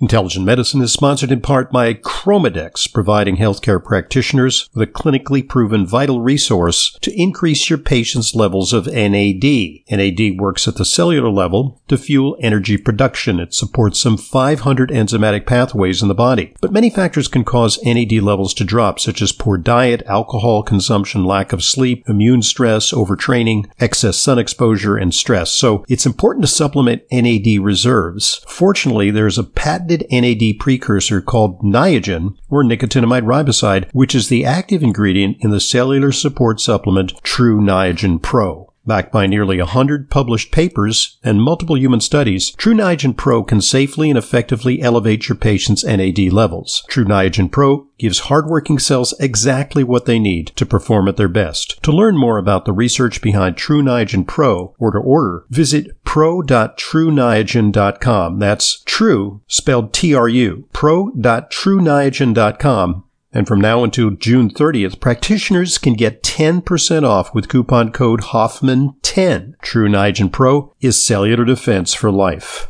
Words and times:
Intelligent 0.00 0.46
Medicine 0.46 0.80
is 0.80 0.92
sponsored 0.92 1.32
in 1.32 1.40
part 1.40 1.72
by 1.72 1.92
Chromadex, 1.92 2.92
providing 2.92 3.36
healthcare 3.36 3.82
practitioners 3.82 4.70
with 4.72 4.88
a 4.88 4.92
clinically 4.92 5.46
proven 5.46 5.84
vital 5.84 6.20
resource 6.20 6.96
to 7.00 7.20
increase 7.20 7.68
your 7.68 7.80
patient's 7.80 8.32
levels 8.32 8.72
of 8.72 8.86
NAD. 8.86 9.42
NAD 9.90 10.38
works 10.38 10.68
at 10.68 10.76
the 10.76 10.84
cellular 10.84 11.30
level 11.30 11.82
to 11.88 11.98
fuel 11.98 12.36
energy 12.40 12.76
production. 12.76 13.40
It 13.40 13.54
supports 13.54 13.98
some 13.98 14.16
500 14.16 14.90
enzymatic 14.90 15.46
pathways 15.46 16.00
in 16.00 16.06
the 16.06 16.14
body. 16.14 16.54
But 16.60 16.72
many 16.72 16.90
factors 16.90 17.26
can 17.26 17.42
cause 17.42 17.82
NAD 17.84 18.22
levels 18.22 18.54
to 18.54 18.64
drop, 18.64 19.00
such 19.00 19.20
as 19.20 19.32
poor 19.32 19.58
diet, 19.58 20.04
alcohol 20.06 20.62
consumption, 20.62 21.24
lack 21.24 21.52
of 21.52 21.64
sleep, 21.64 22.08
immune 22.08 22.42
stress, 22.42 22.92
overtraining, 22.92 23.68
excess 23.80 24.16
sun 24.16 24.38
exposure, 24.38 24.96
and 24.96 25.12
stress. 25.12 25.50
So 25.50 25.84
it's 25.88 26.06
important 26.06 26.44
to 26.44 26.52
supplement 26.52 27.02
NAD 27.10 27.58
reserves. 27.60 28.44
Fortunately, 28.46 29.10
there's 29.10 29.38
a 29.38 29.42
patent 29.42 29.87
patented 29.88 30.06
NAD 30.10 30.58
precursor 30.58 31.20
called 31.20 31.60
Niagen, 31.60 32.36
or 32.48 32.62
nicotinamide 32.62 33.24
riboside, 33.24 33.88
which 33.92 34.14
is 34.14 34.28
the 34.28 34.44
active 34.44 34.82
ingredient 34.82 35.38
in 35.40 35.50
the 35.50 35.60
cellular 35.60 36.12
support 36.12 36.60
supplement 36.60 37.14
True 37.22 37.60
Niagen 37.60 38.20
Pro. 38.20 38.72
Backed 38.88 39.12
by 39.12 39.26
nearly 39.26 39.58
100 39.58 40.08
published 40.08 40.50
papers 40.50 41.18
and 41.22 41.42
multiple 41.42 41.76
human 41.76 42.00
studies, 42.00 42.52
True 42.52 42.72
Niagen 42.72 43.14
Pro 43.14 43.44
can 43.44 43.60
safely 43.60 44.08
and 44.08 44.16
effectively 44.16 44.80
elevate 44.80 45.28
your 45.28 45.36
patient's 45.36 45.84
NAD 45.84 46.32
levels. 46.32 46.84
True 46.88 47.04
Niagen 47.04 47.52
Pro 47.52 47.86
gives 47.98 48.20
hardworking 48.20 48.78
cells 48.78 49.12
exactly 49.20 49.84
what 49.84 50.06
they 50.06 50.18
need 50.18 50.46
to 50.56 50.64
perform 50.64 51.06
at 51.06 51.18
their 51.18 51.28
best. 51.28 51.82
To 51.82 51.92
learn 51.92 52.16
more 52.16 52.38
about 52.38 52.64
the 52.64 52.72
research 52.72 53.20
behind 53.20 53.58
True 53.58 53.82
Niagen 53.82 54.26
Pro 54.26 54.74
or 54.78 54.92
to 54.92 54.98
order, 54.98 55.44
visit 55.50 56.02
pro.trueniagen.com. 56.04 58.38
That's 58.38 58.80
true 58.86 59.42
spelled 59.48 59.92
T-R-U. 59.92 60.66
pro.trueniagen.com 60.72 63.04
and 63.32 63.46
from 63.46 63.60
now 63.60 63.84
until 63.84 64.10
June 64.10 64.48
30th, 64.50 65.00
practitioners 65.00 65.76
can 65.76 65.94
get 65.94 66.22
10% 66.22 67.02
off 67.02 67.34
with 67.34 67.48
coupon 67.48 67.92
code 67.92 68.20
Hoffman10. 68.20 69.60
True 69.60 69.88
Niagen 69.88 70.32
Pro 70.32 70.74
is 70.80 71.04
cellular 71.04 71.44
defense 71.44 71.92
for 71.92 72.10
life. 72.10 72.68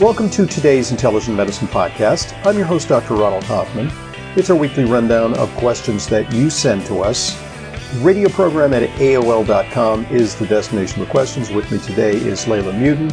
Welcome 0.00 0.28
to 0.30 0.44
today's 0.44 0.90
Intelligent 0.90 1.36
Medicine 1.36 1.66
Podcast. 1.68 2.36
I'm 2.44 2.58
your 2.58 2.66
host, 2.66 2.88
Dr. 2.88 3.14
Ronald 3.14 3.44
Hoffman. 3.44 3.90
It's 4.36 4.50
our 4.50 4.56
weekly 4.56 4.84
rundown 4.84 5.34
of 5.34 5.48
questions 5.54 6.08
that 6.08 6.32
you 6.32 6.50
send 6.50 6.84
to 6.86 7.02
us. 7.02 7.40
Radio 7.98 8.28
program 8.28 8.74
at 8.74 8.82
AOL.com 8.98 10.06
is 10.06 10.34
the 10.34 10.44
destination 10.48 11.04
for 11.04 11.08
questions. 11.08 11.50
With 11.50 11.70
me 11.70 11.78
today 11.78 12.16
is 12.16 12.44
Leyla 12.46 12.72
Muedin, 12.72 13.12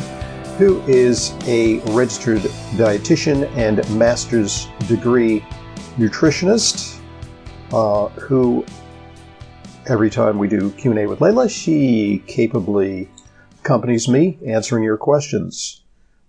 who 0.58 0.82
is 0.88 1.36
a 1.46 1.78
registered 1.92 2.42
dietitian 2.74 3.48
and 3.56 3.78
master's 3.96 4.68
degree 4.88 5.42
nutritionist, 6.00 7.00
uh, 7.72 8.08
who 8.20 8.66
every 9.88 10.10
time 10.10 10.40
we 10.40 10.48
do 10.48 10.72
Q&A 10.72 11.06
with 11.06 11.20
Leyla, 11.20 11.48
she 11.52 12.24
capably 12.26 13.08
accompanies 13.60 14.08
me 14.08 14.40
answering 14.48 14.84
your 14.84 14.98
questions 14.98 15.84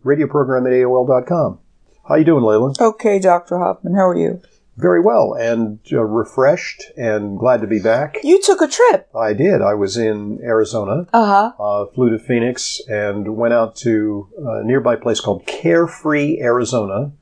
radio 0.05 0.27
program 0.27 0.67
at 0.67 0.73
AOL.com. 0.75 1.59
How 2.07 2.17
you 2.17 2.25
doing, 2.25 2.45
Leyla? 2.45 2.79
Okay, 2.79 3.19
Dr. 3.19 3.57
Hoffman. 3.57 3.95
How 3.95 4.09
are 4.09 4.17
you? 4.19 4.43
Very 4.77 5.03
well, 5.03 5.35
and 5.35 5.81
uh, 5.93 6.03
refreshed, 6.03 6.83
and 6.97 7.39
glad 7.39 7.61
to 7.61 7.67
be 7.67 7.79
back. 7.79 8.17
You 8.25 8.41
took 8.41 8.63
a 8.63 8.69
trip. 8.69 9.09
I 9.15 9.35
did. 9.35 9.61
I 9.61 9.75
was 9.75 9.99
in 9.99 10.41
Arizona. 10.43 11.07
Uh-huh. 11.13 11.53
Uh, 11.63 11.87
flew 11.93 12.09
to 12.09 12.19
Phoenix 12.19 12.81
and 12.89 13.37
went 13.37 13.53
out 13.53 13.77
to 13.77 14.29
a 14.39 14.65
nearby 14.65 14.97
place 14.97 15.21
called 15.21 15.47
Carefree, 15.47 16.41
Arizona. 16.41 17.13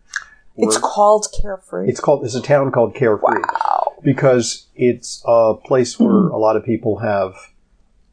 It's 0.56 0.78
called 0.78 1.26
Carefree. 1.41 1.88
It's 1.88 2.00
called. 2.00 2.25
It's 2.25 2.36
a 2.36 2.42
town 2.42 2.70
called 2.70 2.94
Carefree. 2.94 3.41
Wow. 3.41 3.94
Because 4.02 4.66
it's 4.76 5.22
a 5.26 5.54
place 5.54 5.98
where 5.98 6.12
mm-hmm. 6.12 6.34
a 6.34 6.38
lot 6.38 6.56
of 6.56 6.64
people 6.64 6.98
have 6.98 7.34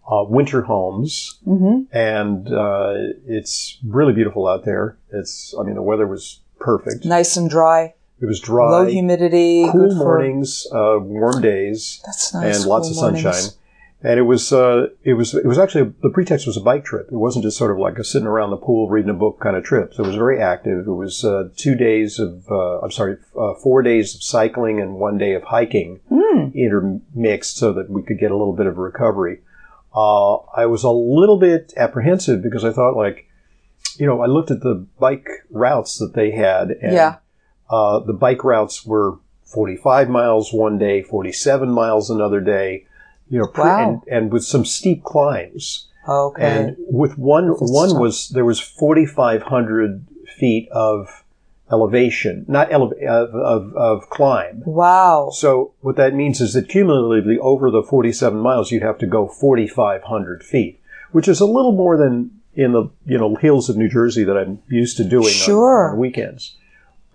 uh, 0.10 0.24
winter 0.24 0.64
homes, 0.64 1.38
mm-hmm. 1.46 1.96
and 1.96 2.52
uh, 2.52 2.94
it's 3.28 3.78
really 3.86 4.14
beautiful 4.14 4.48
out 4.48 4.66
there. 4.66 4.98
It's, 5.12 5.54
I 5.60 5.64
mean, 5.64 5.76
the 5.76 5.82
weather 5.82 6.08
was 6.08 6.40
perfect. 6.60 7.06
Nice 7.06 7.38
and 7.38 7.50
dry. 7.50 7.94
It 8.20 8.26
was 8.26 8.40
dry, 8.40 8.70
low 8.70 8.86
humidity, 8.86 9.68
cool 9.72 9.94
mornings, 9.96 10.66
uh, 10.72 10.98
warm 11.00 11.42
days, 11.42 12.02
That's 12.06 12.34
nice. 12.34 12.58
and 12.58 12.66
lots 12.66 12.90
cool 12.90 12.92
of 12.92 13.14
sunshine. 13.14 13.32
Mornings. 13.32 13.58
And 14.04 14.20
it 14.20 14.24
was, 14.24 14.54
uh, 14.54 14.88
it 15.04 15.16
was, 15.16 15.34
it 15.34 15.46
was 15.46 15.58
actually 15.58 15.92
the 16.04 16.12
pretext 16.12 16.46
was 16.46 16.56
a 16.56 16.62
bike 16.62 16.86
trip. 16.86 17.08
It 17.12 17.16
wasn't 17.16 17.44
just 17.44 17.58
sort 17.58 17.72
of 17.72 17.80
like 17.80 17.98
a 17.98 18.04
sitting 18.04 18.28
around 18.28 18.52
the 18.52 18.58
pool 18.58 18.90
reading 18.90 19.10
a 19.10 19.16
book 19.16 19.40
kind 19.40 19.56
of 19.56 19.64
trip. 19.64 19.94
So 19.94 20.04
it 20.04 20.08
was 20.08 20.16
very 20.16 20.40
active. 20.40 20.88
It 20.88 20.92
was 20.92 21.26
uh, 21.26 21.50
two 21.56 21.74
days 21.74 22.20
of, 22.20 22.46
uh, 22.50 22.80
I'm 22.82 22.92
sorry, 22.92 23.18
four 23.64 23.82
days 23.82 24.14
of 24.14 24.22
cycling 24.22 24.80
and 24.80 24.96
one 24.96 25.18
day 25.18 25.34
of 25.34 25.44
hiking 25.44 26.00
mm. 26.12 26.54
intermixed, 26.54 27.58
so 27.58 27.74
that 27.74 27.90
we 27.90 28.04
could 28.04 28.20
get 28.20 28.30
a 28.30 28.38
little 28.38 28.56
bit 28.56 28.68
of 28.68 28.78
recovery 28.78 29.40
uh, 29.98 30.36
I 30.56 30.68
was 30.68 30.84
a 30.84 30.92
little 30.92 31.38
bit 31.38 31.74
apprehensive 31.76 32.44
because 32.44 32.64
I 32.64 32.72
thought, 32.72 32.96
like, 32.96 33.28
you 33.98 34.06
know, 34.06 34.22
I 34.22 34.28
looked 34.28 34.52
at 34.52 34.62
the 34.62 34.86
bike 35.00 35.28
routes 35.50 35.98
that 35.98 36.14
they 36.14 36.30
had, 36.32 36.70
and 36.70 36.94
yeah. 36.94 37.16
Uh, 37.70 38.00
the 38.00 38.14
bike 38.14 38.44
routes 38.44 38.86
were 38.86 39.18
45 39.46 40.10
miles 40.10 40.54
one 40.54 40.78
day, 40.78 41.02
47 41.02 41.70
miles 41.70 42.10
another 42.10 42.42
day, 42.42 42.86
you 43.30 43.40
know, 43.40 43.48
wow. 43.58 44.02
and, 44.08 44.14
and, 44.14 44.32
with 44.32 44.44
some 44.44 44.66
steep 44.66 45.04
climbs. 45.04 45.88
Okay. 46.08 46.44
And 46.44 46.78
with 46.80 47.18
one, 47.18 47.50
That's 47.50 47.72
one 47.72 47.90
tough. 47.90 48.00
was 48.00 48.30
there 48.30 48.46
was 48.46 48.60
4,500 48.60 50.06
feet 50.38 50.70
of 50.70 51.24
elevation, 51.70 52.46
not 52.48 52.72
ele- 52.72 52.94
of, 53.08 53.36
of, 53.36 53.76
of, 53.76 54.10
climb. 54.10 54.64
Wow. 54.66 55.30
So 55.34 55.74
what 55.82 55.98
that 55.98 56.14
means 56.14 56.40
is 56.40 56.54
that 56.54 56.70
cumulatively 56.70 57.38
over 57.40 57.70
the 57.70 57.84
47 57.84 58.40
miles, 58.40 58.72
you'd 58.72 58.84
have 58.84 58.98
to 59.00 59.08
go 59.08 59.28
4,500 59.28 60.44
feet, 60.44 60.80
which 61.12 61.28
is 61.28 61.42
a 61.42 61.46
little 61.46 61.74
more 61.74 61.98
than 61.98 62.32
in 62.54 62.72
the 62.72 62.90
you 63.06 63.18
know 63.18 63.36
hills 63.36 63.70
of 63.70 63.78
New 63.78 63.90
Jersey 63.90 64.24
that 64.24 64.38
I'm 64.38 64.62
used 64.68 64.98
to 64.98 65.04
doing 65.04 65.28
sure. 65.28 65.90
on, 65.90 65.94
on 65.94 66.00
weekends. 66.00 66.56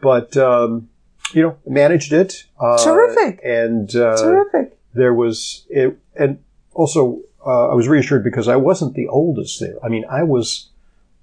But 0.02 0.36
um, 0.36 0.90
you 1.32 1.42
know, 1.42 1.56
managed 1.66 2.12
it. 2.12 2.44
Uh, 2.60 2.82
Terrific. 2.82 3.40
And 3.42 3.94
uh, 3.96 4.16
Terrific. 4.16 4.76
There 4.94 5.14
was 5.14 5.64
it, 5.70 5.98
and 6.16 6.38
also 6.74 7.22
uh, 7.46 7.68
I 7.68 7.74
was 7.74 7.88
reassured 7.88 8.24
because 8.24 8.48
I 8.48 8.56
wasn't 8.56 8.94
the 8.94 9.08
oldest 9.08 9.60
there. 9.60 9.76
I 9.82 9.88
mean, 9.88 10.04
I 10.10 10.22
was 10.22 10.68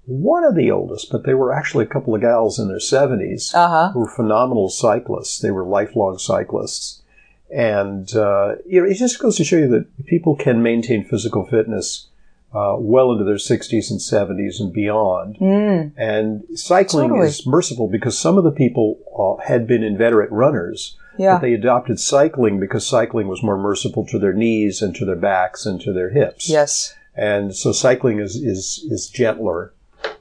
one 0.06 0.44
of 0.44 0.54
the 0.54 0.70
oldest, 0.70 1.10
but 1.10 1.24
they 1.24 1.34
were 1.34 1.52
actually 1.52 1.84
a 1.84 1.88
couple 1.88 2.14
of 2.14 2.20
gals 2.20 2.58
in 2.58 2.68
their 2.68 2.78
70s 2.78 3.54
uh-huh. 3.54 3.92
who 3.92 4.00
were 4.00 4.10
phenomenal 4.10 4.68
cyclists. 4.68 5.38
They 5.38 5.50
were 5.50 5.64
lifelong 5.64 6.18
cyclists. 6.18 7.02
And, 7.54 8.12
uh, 8.14 8.56
you 8.66 8.80
know, 8.80 8.88
it 8.88 8.94
just 8.94 9.18
goes 9.18 9.36
to 9.36 9.44
show 9.44 9.56
you 9.56 9.68
that 9.68 10.06
people 10.06 10.36
can 10.36 10.62
maintain 10.62 11.04
physical 11.04 11.46
fitness 11.46 12.08
uh, 12.52 12.76
well 12.78 13.12
into 13.12 13.24
their 13.24 13.36
60s 13.36 13.90
and 13.90 14.00
70s 14.00 14.60
and 14.60 14.72
beyond. 14.72 15.36
Mm. 15.36 15.92
And 15.96 16.58
cycling 16.58 17.10
totally. 17.10 17.28
is 17.28 17.46
merciful 17.46 17.88
because 17.88 18.18
some 18.18 18.38
of 18.38 18.44
the 18.44 18.50
people 18.50 18.98
uh, 19.16 19.42
had 19.46 19.66
been 19.66 19.82
inveterate 19.82 20.32
runners. 20.32 20.96
Yeah. 21.16 21.34
But 21.34 21.42
they 21.42 21.52
adopted 21.54 22.00
cycling 22.00 22.58
because 22.58 22.86
cycling 22.86 23.28
was 23.28 23.42
more 23.42 23.58
merciful 23.58 24.06
to 24.06 24.18
their 24.18 24.32
knees 24.32 24.82
and 24.82 24.94
to 24.96 25.04
their 25.04 25.16
backs 25.16 25.66
and 25.66 25.80
to 25.82 25.92
their 25.92 26.10
hips. 26.10 26.48
Yes. 26.48 26.94
And 27.14 27.54
so 27.54 27.72
cycling 27.72 28.20
is, 28.20 28.36
is, 28.36 28.84
is 28.90 29.08
gentler. 29.08 29.74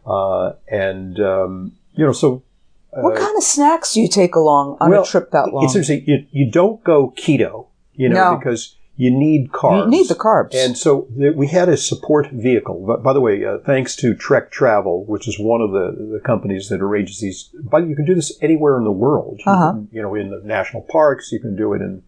Uh, 0.06 0.54
and, 0.68 1.20
um, 1.20 1.72
you 1.94 2.06
know, 2.06 2.12
so. 2.12 2.44
Uh, 2.92 3.02
what 3.02 3.18
kind 3.18 3.38
of 3.38 3.44
snacks 3.44 3.94
do 3.94 4.02
you 4.02 4.10
take 4.10 4.36
along 4.36 4.78
on 4.82 4.90
well, 4.90 5.04
a 5.04 5.06
trip 5.06 5.32
that 5.32 5.54
long? 5.54 5.64
It's 5.64 5.76
interesting. 5.76 6.04
You, 6.06 6.26
you 6.32 6.52
don't 6.52 6.84
go 6.84 7.14
keto, 7.16 7.68
you 7.94 8.10
know, 8.10 8.32
no. 8.32 8.38
because 8.38 8.76
you 9.00 9.10
need 9.10 9.54
carbs. 9.54 9.86
You 9.86 9.90
need 9.90 10.10
the 10.10 10.16
carbs. 10.16 10.54
And 10.54 10.78
so 10.78 11.08
th- 11.18 11.34
we 11.34 11.48
had 11.48 11.70
a 11.70 11.78
support 11.78 12.30
vehicle. 12.32 12.84
But 12.86 13.02
by 13.02 13.14
the 13.14 13.22
way, 13.22 13.46
uh, 13.46 13.60
thanks 13.66 13.96
to 13.96 14.14
Trek 14.14 14.52
Travel, 14.52 15.06
which 15.06 15.26
is 15.26 15.40
one 15.40 15.62
of 15.62 15.72
the, 15.72 15.86
the 16.16 16.20
companies 16.20 16.68
that 16.68 16.82
arranges 16.82 17.22
these. 17.22 17.50
But 17.54 17.88
you 17.88 17.96
can 17.96 18.04
do 18.04 18.14
this 18.14 18.38
anywhere 18.42 18.78
in 18.78 18.84
the 18.84 18.92
world. 18.92 19.40
You, 19.46 19.52
uh-huh. 19.54 19.72
can, 19.72 19.88
you 19.94 20.02
know, 20.02 20.16
in 20.16 20.30
the 20.32 20.42
national 20.44 20.82
parks, 20.82 21.32
you 21.32 21.40
can 21.40 21.56
do 21.56 21.74
it 21.74 21.82
in. 21.82 22.04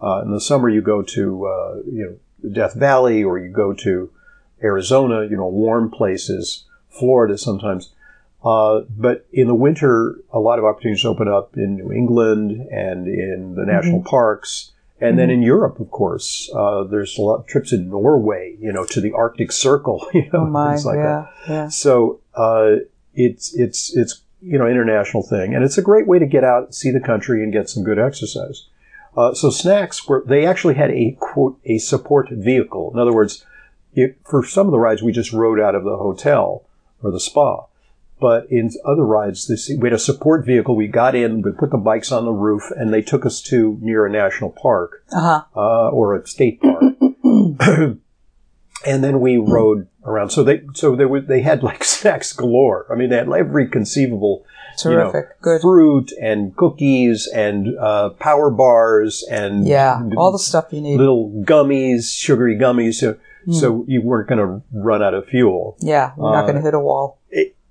Uh, 0.00 0.22
in 0.22 0.30
the 0.30 0.40
summer, 0.40 0.68
you 0.68 0.80
go 0.80 1.02
to 1.02 1.46
uh, 1.46 1.74
you 1.90 2.04
know 2.42 2.50
Death 2.50 2.74
Valley, 2.74 3.24
or 3.24 3.40
you 3.40 3.50
go 3.50 3.72
to 3.72 4.08
Arizona. 4.62 5.26
You 5.26 5.36
know, 5.36 5.48
warm 5.48 5.90
places. 5.90 6.64
Florida 6.88 7.36
sometimes. 7.36 7.92
Uh, 8.44 8.82
but 8.96 9.26
in 9.32 9.48
the 9.48 9.54
winter, 9.56 10.20
a 10.32 10.38
lot 10.38 10.60
of 10.60 10.64
opportunities 10.64 11.04
open 11.04 11.26
up 11.26 11.56
in 11.56 11.76
New 11.76 11.92
England 11.92 12.52
and 12.70 13.08
in 13.08 13.56
the 13.56 13.66
national 13.66 14.00
Mm-hmm. 14.00 14.08
parks. 14.08 14.70
And 15.00 15.18
then 15.18 15.30
in 15.30 15.42
Europe, 15.42 15.78
of 15.78 15.90
course, 15.90 16.50
uh, 16.54 16.82
there's 16.82 17.16
a 17.18 17.22
lot 17.22 17.36
of 17.36 17.46
trips 17.46 17.72
in 17.72 17.88
Norway, 17.88 18.56
you 18.60 18.72
know, 18.72 18.84
to 18.86 19.00
the 19.00 19.12
Arctic 19.12 19.52
Circle, 19.52 20.08
you 20.14 20.22
know, 20.32 20.40
oh 20.40 20.46
my, 20.46 20.72
things 20.72 20.86
like 20.86 20.96
yeah, 20.96 21.02
that. 21.02 21.52
yeah. 21.52 21.68
So, 21.68 22.20
uh, 22.34 22.76
it's, 23.14 23.54
it's, 23.54 23.96
it's 23.96 24.22
you 24.40 24.58
know, 24.58 24.66
international 24.66 25.22
thing, 25.22 25.54
and 25.54 25.64
it's 25.64 25.78
a 25.78 25.82
great 25.82 26.06
way 26.06 26.18
to 26.18 26.26
get 26.26 26.44
out, 26.44 26.74
see 26.74 26.90
the 26.90 27.00
country, 27.00 27.42
and 27.42 27.52
get 27.52 27.68
some 27.68 27.82
good 27.82 27.98
exercise. 27.98 28.66
Uh, 29.16 29.34
so 29.34 29.50
snacks 29.50 30.06
were 30.06 30.22
they 30.26 30.46
actually 30.46 30.74
had 30.74 30.90
a 30.90 31.16
quote 31.18 31.58
a 31.64 31.78
support 31.78 32.28
vehicle. 32.30 32.92
In 32.92 33.00
other 33.00 33.12
words, 33.12 33.44
it, 33.94 34.16
for 34.24 34.44
some 34.44 34.66
of 34.66 34.72
the 34.72 34.78
rides 34.78 35.02
we 35.02 35.12
just 35.12 35.32
rode 35.32 35.58
out 35.58 35.74
of 35.74 35.82
the 35.82 35.96
hotel 35.96 36.64
or 37.02 37.10
the 37.10 37.18
spa, 37.18 37.64
but 38.20 38.50
in 38.50 38.70
other 38.84 39.04
rides 39.04 39.46
this 39.48 39.70
we 39.78 39.86
had 39.88 39.92
a 39.92 39.98
support 39.98 40.44
vehicle. 40.46 40.74
We 40.76 40.88
got 40.88 41.14
in, 41.14 41.42
we 41.42 41.52
put 41.52 41.70
the 41.70 41.76
bikes 41.78 42.10
on 42.12 42.24
the 42.24 42.32
roof, 42.32 42.62
and 42.76 42.92
they 42.92 43.02
took 43.02 43.24
us 43.26 43.40
to 43.42 43.78
near 43.80 44.06
a 44.06 44.10
national 44.10 44.50
park 44.50 45.04
Uh-huh. 45.12 45.42
uh, 45.56 45.88
or 45.90 46.14
a 46.16 46.26
state 46.26 46.60
park. 46.60 46.82
and 48.86 49.02
then 49.04 49.20
we 49.20 49.36
rode 49.36 49.88
around. 50.04 50.30
So 50.30 50.42
they 50.44 50.62
so 50.74 50.94
they 50.96 51.04
were 51.04 51.20
they 51.20 51.42
had 51.42 51.62
like 51.62 51.84
snacks 51.96 52.32
galore. 52.32 52.86
I 52.90 52.94
mean, 52.94 53.10
they 53.10 53.16
had 53.16 53.28
every 53.32 53.68
conceivable 53.68 54.44
you 54.84 54.90
know, 54.92 55.10
Terrific. 55.10 55.40
Good. 55.40 55.60
fruit 55.60 56.12
and 56.22 56.56
cookies 56.56 57.26
and 57.34 57.76
uh, 57.80 58.10
power 58.10 58.48
bars 58.48 59.24
and 59.28 59.66
Yeah. 59.66 60.00
All 60.16 60.30
the 60.30 60.38
stuff 60.38 60.66
you 60.70 60.80
need. 60.80 60.98
little 60.98 61.30
gummies, 61.44 62.12
sugary 62.16 62.56
gummies. 62.56 62.94
So, 62.94 63.16
Hmm. 63.44 63.52
so 63.54 63.84
you 63.88 64.02
weren't 64.02 64.28
going 64.28 64.38
to 64.40 64.62
run 64.72 65.02
out 65.02 65.14
of 65.14 65.26
fuel. 65.26 65.76
Yeah. 65.80 66.12
You're 66.16 66.30
not 66.32 66.44
Uh, 66.44 66.46
going 66.48 66.56
to 66.56 66.60
hit 66.60 66.74
a 66.74 66.80
wall. 66.80 67.17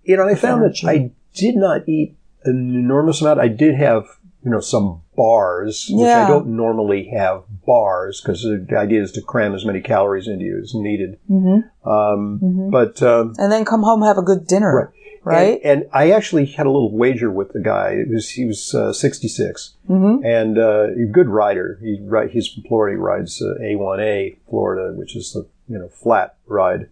You 0.08 0.18
know, 0.18 0.28
I 0.28 0.36
found 0.36 0.64
that 0.64 0.84
I 0.88 1.12
did 1.34 1.56
not 1.56 1.88
eat 1.88 2.16
an 2.46 2.74
enormous 2.76 3.22
amount. 3.22 3.40
I 3.40 3.50
did 3.50 3.76
have, 3.76 4.06
you 4.44 4.50
know, 4.52 4.62
some 4.62 5.02
bars, 5.16 5.88
which 5.92 6.06
Yeah. 6.08 6.26
I 6.26 6.28
don't 6.30 6.48
normally 6.56 7.10
have 7.10 7.44
bars 7.66 8.22
because 8.22 8.44
the 8.44 8.78
idea 8.78 9.02
is 9.02 9.12
to 9.14 9.22
cram 9.22 9.54
as 9.54 9.66
many 9.66 9.82
calories 9.82 10.28
into 10.28 10.46
you 10.46 10.60
as 10.64 10.74
needed. 10.74 11.18
Mm-hmm. 11.30 11.90
Um, 11.90 12.40
Mhm. 12.42 12.72
But 12.72 13.02
um, 13.04 13.34
And 13.38 13.52
then 13.52 13.66
come 13.66 13.84
home, 13.84 14.02
have 14.04 14.18
a 14.18 14.22
good 14.24 14.48
dinner. 14.48 14.94
Right? 15.24 15.60
And, 15.62 15.82
and 15.82 15.90
I 15.92 16.12
actually 16.12 16.46
had 16.46 16.68
a 16.68 16.72
little 16.72 16.96
wager 16.96 17.30
with 17.30 17.52
the 17.52 17.60
guy. 17.60 17.90
It 17.90 18.08
was 18.10 18.30
he 18.30 18.46
was 18.46 18.74
uh, 18.74 18.94
66 18.94 19.74
Mm-hmm. 19.90 20.26
and 20.26 20.58
uh, 20.58 20.88
a 20.94 21.06
good 21.12 21.28
rider. 21.28 21.78
He 21.82 22.00
ri- 22.02 22.30
he's 22.30 22.48
from 22.48 22.64
Florida. 22.64 22.96
He 22.96 23.02
rides 23.02 23.42
uh, 23.42 23.60
A1A 23.62 24.38
Florida, 24.50 24.94
which 24.96 25.18
is 25.18 25.34
the 25.34 25.46
you 25.68 25.78
know 25.80 25.90
flat 25.90 26.36
ride, 26.46 26.88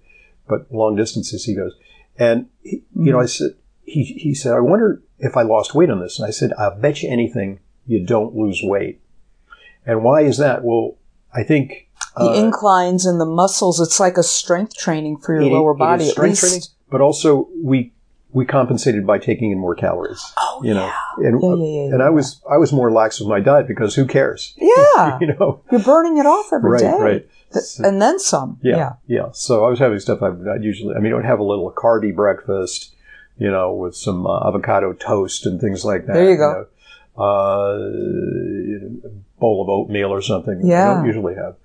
but 0.49 0.69
long 0.69 0.97
distances 0.97 1.45
he 1.45 1.55
goes. 1.55 1.75
And 2.17 2.47
he, 2.63 2.83
you 2.95 3.11
know, 3.11 3.19
I 3.19 3.25
said 3.25 3.51
he 3.83 4.03
he 4.03 4.33
said, 4.33 4.53
I 4.53 4.59
wonder 4.59 5.01
if 5.19 5.35
I 5.37 5.41
lost 5.43 5.75
weight 5.75 5.89
on 5.89 5.99
this. 5.99 6.19
And 6.19 6.27
I 6.27 6.31
said, 6.31 6.51
I'll 6.57 6.79
bet 6.79 7.01
you 7.03 7.09
anything 7.11 7.59
you 7.85 8.05
don't 8.05 8.35
lose 8.35 8.61
weight. 8.63 9.01
And 9.85 10.03
why 10.03 10.21
is 10.21 10.37
that? 10.37 10.63
Well, 10.63 10.95
I 11.33 11.43
think 11.43 11.89
The 12.17 12.23
uh, 12.29 12.33
inclines 12.33 13.05
and 13.05 13.19
the 13.21 13.25
muscles, 13.25 13.79
it's 13.79 13.99
like 13.99 14.17
a 14.17 14.23
strength 14.23 14.75
training 14.75 15.17
for 15.17 15.35
your 15.35 15.43
it- 15.43 15.53
lower 15.53 15.73
body 15.73 16.09
at 16.09 16.17
least. 16.17 16.41
training, 16.41 16.61
but 16.89 17.01
also 17.01 17.47
we 17.63 17.93
we 18.35 18.45
compensated 18.45 19.07
by 19.07 19.17
taking 19.17 19.51
in 19.51 19.57
more 19.57 19.73
calories. 19.75 20.21
Oh, 20.37 20.61
You 20.63 20.73
know, 20.73 20.91
and 21.17 21.41
Yeah, 21.41 21.55
yeah, 21.55 21.65
yeah, 21.65 21.81
and 21.93 21.99
yeah. 21.99 22.05
I 22.05 22.09
was 22.09 22.41
I 22.49 22.57
was 22.57 22.71
more 22.73 22.91
lax 22.91 23.19
with 23.19 23.29
my 23.29 23.39
diet 23.39 23.67
because 23.67 23.95
who 23.95 24.05
cares? 24.05 24.53
Yeah. 24.61 25.17
you 25.21 25.27
know, 25.33 25.61
You're 25.71 25.81
burning 25.81 26.17
it 26.17 26.25
off 26.25 26.51
every 26.53 26.71
right, 26.71 26.81
day. 26.81 26.97
right. 26.99 27.29
And 27.79 28.01
then 28.01 28.19
some. 28.19 28.59
Yeah, 28.61 28.77
Yeah. 28.77 28.93
yeah, 29.07 29.27
So 29.31 29.63
I 29.65 29.69
was 29.69 29.79
having 29.79 29.99
stuff 29.99 30.21
I 30.21 30.29
usually. 30.59 30.93
I 30.95 30.99
mean, 30.99 31.13
I 31.13 31.15
would 31.15 31.25
have 31.25 31.39
a 31.39 31.43
little 31.43 31.71
carby 31.71 32.13
breakfast, 32.13 32.93
you 33.37 33.49
know, 33.49 33.73
with 33.73 33.95
some 33.95 34.27
uh, 34.27 34.47
avocado 34.47 34.91
toast 34.93 35.45
and 35.45 35.59
things 35.61 35.85
like 35.85 36.05
that. 36.07 36.13
There 36.13 36.29
you 36.29 36.37
go. 36.37 36.51
know. 36.51 36.65
Uh, 37.17 37.77
a 39.07 39.09
bowl 39.39 39.63
of 39.63 39.69
oatmeal 39.69 40.11
or 40.11 40.21
something. 40.21 40.59
Yeah, 40.65 40.75
I 40.75 40.87
Yeah. 40.89 40.93
don't 40.95 41.05
usually 41.05 41.35
have. 41.35 41.55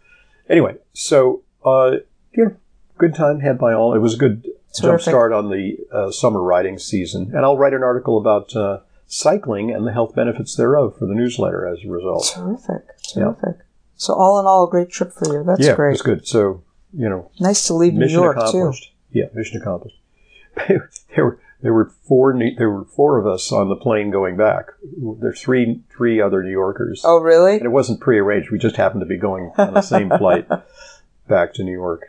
Anyway, 0.48 0.76
so 0.92 1.42
uh, 1.64 1.96
you 2.32 2.44
know, 2.44 2.54
good 2.98 3.14
time 3.14 3.40
had 3.40 3.58
by 3.58 3.72
all. 3.72 3.94
It 3.94 3.98
was 3.98 4.14
a 4.14 4.18
good 4.18 4.46
Terrific. 4.74 5.00
start 5.02 5.32
on 5.32 5.50
the 5.50 5.76
uh, 5.92 6.10
summer 6.10 6.40
riding 6.42 6.78
season, 6.78 7.32
and 7.34 7.44
I'll 7.44 7.58
write 7.58 7.74
an 7.74 7.82
article 7.82 8.18
about 8.18 8.54
uh, 8.54 8.80
cycling 9.06 9.70
and 9.72 9.86
the 9.86 9.92
health 9.92 10.14
benefits 10.14 10.54
thereof 10.54 10.96
for 10.98 11.06
the 11.06 11.14
newsletter 11.14 11.66
as 11.66 11.84
a 11.84 11.88
result. 11.88 12.32
Terrific. 12.34 12.82
Terrific. 13.14 13.56
So 13.96 14.14
all 14.14 14.38
in 14.40 14.46
all, 14.46 14.66
a 14.66 14.70
great 14.70 14.90
trip 14.90 15.12
for 15.12 15.26
you. 15.32 15.44
That's 15.44 15.60
yeah, 15.66 15.74
great. 15.74 15.92
it's 15.92 16.02
good. 16.02 16.26
So 16.26 16.62
you 16.92 17.08
know, 17.08 17.30
Nice 17.40 17.66
to 17.66 17.74
leave 17.74 17.92
New 17.94 18.00
mission 18.00 18.20
York 18.20 18.36
too. 18.36 18.42
accomplished. 18.42 18.92
Yeah, 19.12 19.26
mission 19.34 19.60
accomplished. 19.60 19.96
there 20.68 21.24
were 21.24 21.38
there 21.62 21.74
were 21.74 21.92
four 22.04 22.38
there 22.56 22.70
were 22.70 22.84
four 22.84 23.18
of 23.18 23.26
us 23.26 23.52
on 23.52 23.68
the 23.68 23.76
plane 23.76 24.10
going 24.10 24.36
back. 24.36 24.66
There's 25.20 25.40
three 25.40 25.82
three 25.90 26.20
other 26.20 26.42
New 26.42 26.50
Yorkers, 26.50 27.02
Oh, 27.04 27.20
really? 27.20 27.56
and 27.56 27.66
it 27.66 27.70
wasn't 27.70 28.00
prearranged. 28.00 28.50
We 28.50 28.58
just 28.58 28.76
happened 28.76 29.00
to 29.02 29.06
be 29.06 29.18
going 29.18 29.52
on 29.58 29.74
the 29.74 29.82
same 29.82 30.08
flight 30.18 30.48
back 31.28 31.52
to 31.54 31.64
New 31.64 31.72
York. 31.72 32.06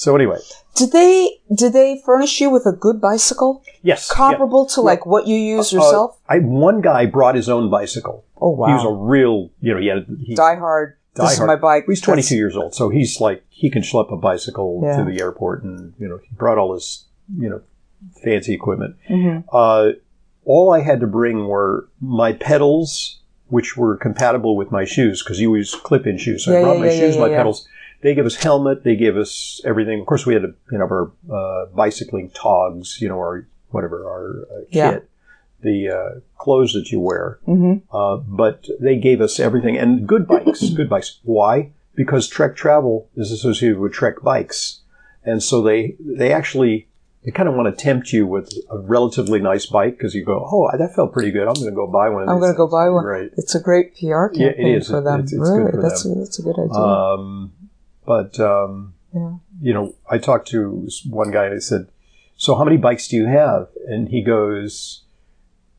So 0.00 0.16
anyway, 0.16 0.38
Did 0.76 0.92
they 0.92 1.40
did 1.54 1.74
they 1.74 2.00
furnish 2.06 2.40
you 2.40 2.48
with 2.48 2.64
a 2.64 2.72
good 2.72 3.02
bicycle 3.02 3.62
yes, 3.82 4.08
yeah. 4.10 4.16
comparable 4.16 4.64
to 4.74 4.80
like 4.80 5.04
what 5.04 5.26
you 5.26 5.36
use 5.36 5.74
Uh, 5.74 5.76
yourself? 5.76 6.18
I 6.26 6.38
one 6.38 6.80
guy 6.80 7.04
brought 7.04 7.34
his 7.34 7.50
own 7.50 7.68
bicycle. 7.68 8.24
oh 8.40 8.48
wow! 8.50 8.68
He 8.68 8.72
was 8.72 8.84
a 8.86 8.94
real, 9.14 9.50
you 9.60 9.74
know, 9.74 9.80
he 9.80 9.88
had 9.88 10.06
he, 10.26 10.34
Die 10.34 10.54
hard. 10.56 10.96
Die 11.16 11.24
this 11.24 11.34
is 11.34 11.40
my 11.40 11.56
bike. 11.56 11.84
He's 11.86 12.00
22 12.00 12.34
years 12.34 12.56
old, 12.56 12.74
so 12.74 12.88
he's 12.88 13.20
like 13.20 13.44
he 13.50 13.68
can 13.68 13.82
schlep 13.82 14.10
a 14.10 14.16
bicycle 14.16 14.80
Yeah. 14.82 14.96
to 14.96 15.04
the 15.04 15.20
airport, 15.20 15.64
and 15.64 15.92
you 15.98 16.08
know 16.08 16.16
he 16.26 16.34
brought 16.34 16.56
all 16.56 16.72
his 16.72 17.04
you 17.36 17.50
know 17.50 17.60
fancy 18.24 18.54
equipment. 18.54 18.96
Mhm. 19.10 19.44
Uh, 19.52 19.98
all 20.46 20.72
I 20.72 20.80
had 20.80 21.00
to 21.00 21.06
bring 21.06 21.46
were 21.46 21.88
my 22.00 22.32
pedals, 22.32 23.18
which 23.48 23.76
were 23.76 23.98
compatible 23.98 24.56
with 24.56 24.70
my 24.78 24.86
shoes 24.86 25.22
because 25.22 25.38
you 25.42 25.54
use 25.54 25.74
clip-in 25.74 26.16
shoes. 26.16 26.44
So 26.46 26.52
Yeah, 26.52 26.60
I 26.60 26.62
brought 26.62 26.74
yeah, 26.76 26.80
my 26.86 26.90
yeah, 26.90 27.00
shoes, 27.00 27.14
yeah, 27.16 27.20
my 27.20 27.30
yeah. 27.32 27.36
pedals. 27.36 27.68
They 28.02 28.14
gave 28.14 28.24
us 28.26 28.36
helmet. 28.36 28.82
They 28.84 28.96
gave 28.96 29.16
us 29.16 29.60
everything. 29.64 30.00
Of 30.00 30.06
course, 30.06 30.24
we 30.26 30.34
had 30.34 30.42
to, 30.42 30.54
you 30.72 30.78
know 30.78 30.84
our 30.86 31.12
uh, 31.30 31.66
bicycling 31.74 32.30
togs, 32.30 33.00
you 33.00 33.08
know, 33.08 33.18
our 33.18 33.46
whatever 33.70 34.04
our 34.08 34.46
uh, 34.50 34.64
Yeah. 34.70 34.90
kit, 34.92 35.08
the 35.62 35.88
uh, 35.90 36.20
clothes 36.38 36.72
that 36.72 36.90
you 36.90 37.00
wear. 37.00 37.38
Mhm. 37.46 37.82
Uh, 37.92 38.16
but 38.16 38.66
they 38.80 38.96
gave 38.96 39.20
us 39.20 39.38
everything 39.38 39.76
and 39.76 40.06
good 40.06 40.26
bikes, 40.26 40.68
good 40.70 40.88
bikes. 40.88 41.20
Why? 41.24 41.72
Because 41.94 42.26
Trek 42.28 42.56
Travel 42.56 43.08
is 43.16 43.30
associated 43.30 43.78
with 43.78 43.92
Trek 43.92 44.22
bikes, 44.22 44.80
and 45.24 45.42
so 45.42 45.60
they 45.60 45.96
they 46.00 46.32
actually 46.32 46.86
they 47.24 47.30
kind 47.32 47.50
of 47.50 47.54
want 47.54 47.68
to 47.68 47.84
tempt 47.84 48.14
you 48.14 48.26
with 48.26 48.50
a 48.70 48.78
relatively 48.78 49.40
nice 49.40 49.66
bike 49.66 49.98
because 49.98 50.14
you 50.14 50.24
go, 50.24 50.48
oh, 50.50 50.70
that 50.78 50.94
felt 50.94 51.12
pretty 51.12 51.30
good. 51.30 51.46
I'm 51.46 51.52
going 51.52 51.66
to 51.66 51.72
go 51.72 51.86
buy 51.86 52.08
one. 52.08 52.26
I'm 52.30 52.40
going 52.40 52.50
to 52.52 52.56
go 52.56 52.66
buy 52.66 52.88
one. 52.88 53.04
Right. 53.04 53.30
It's 53.36 53.54
a 53.54 53.60
great 53.60 53.94
PR 53.94 54.30
Yeah, 54.32 54.46
it 54.46 54.56
campaign 54.56 54.80
for 54.84 55.00
them. 55.02 55.20
it's- 55.20 55.32
it's 55.34 55.50
good 55.50 55.56
really, 55.66 55.82
that's. 55.82 56.06
A, 56.06 56.14
that's 56.14 56.38
a 56.38 56.42
good 56.42 56.58
idea. 56.58 56.72
Um, 56.72 57.52
but 58.10 58.40
um, 58.40 58.94
yeah. 59.14 59.34
you 59.62 59.72
know, 59.72 59.94
I 60.10 60.18
talked 60.18 60.48
to 60.48 60.88
one 61.08 61.30
guy 61.30 61.44
and 61.46 61.54
I 61.54 61.58
said, 61.60 61.86
"So 62.36 62.56
how 62.56 62.64
many 62.64 62.76
bikes 62.76 63.06
do 63.08 63.16
you 63.16 63.26
have?" 63.26 63.68
And 63.86 64.08
he 64.08 64.20
goes, 64.22 65.02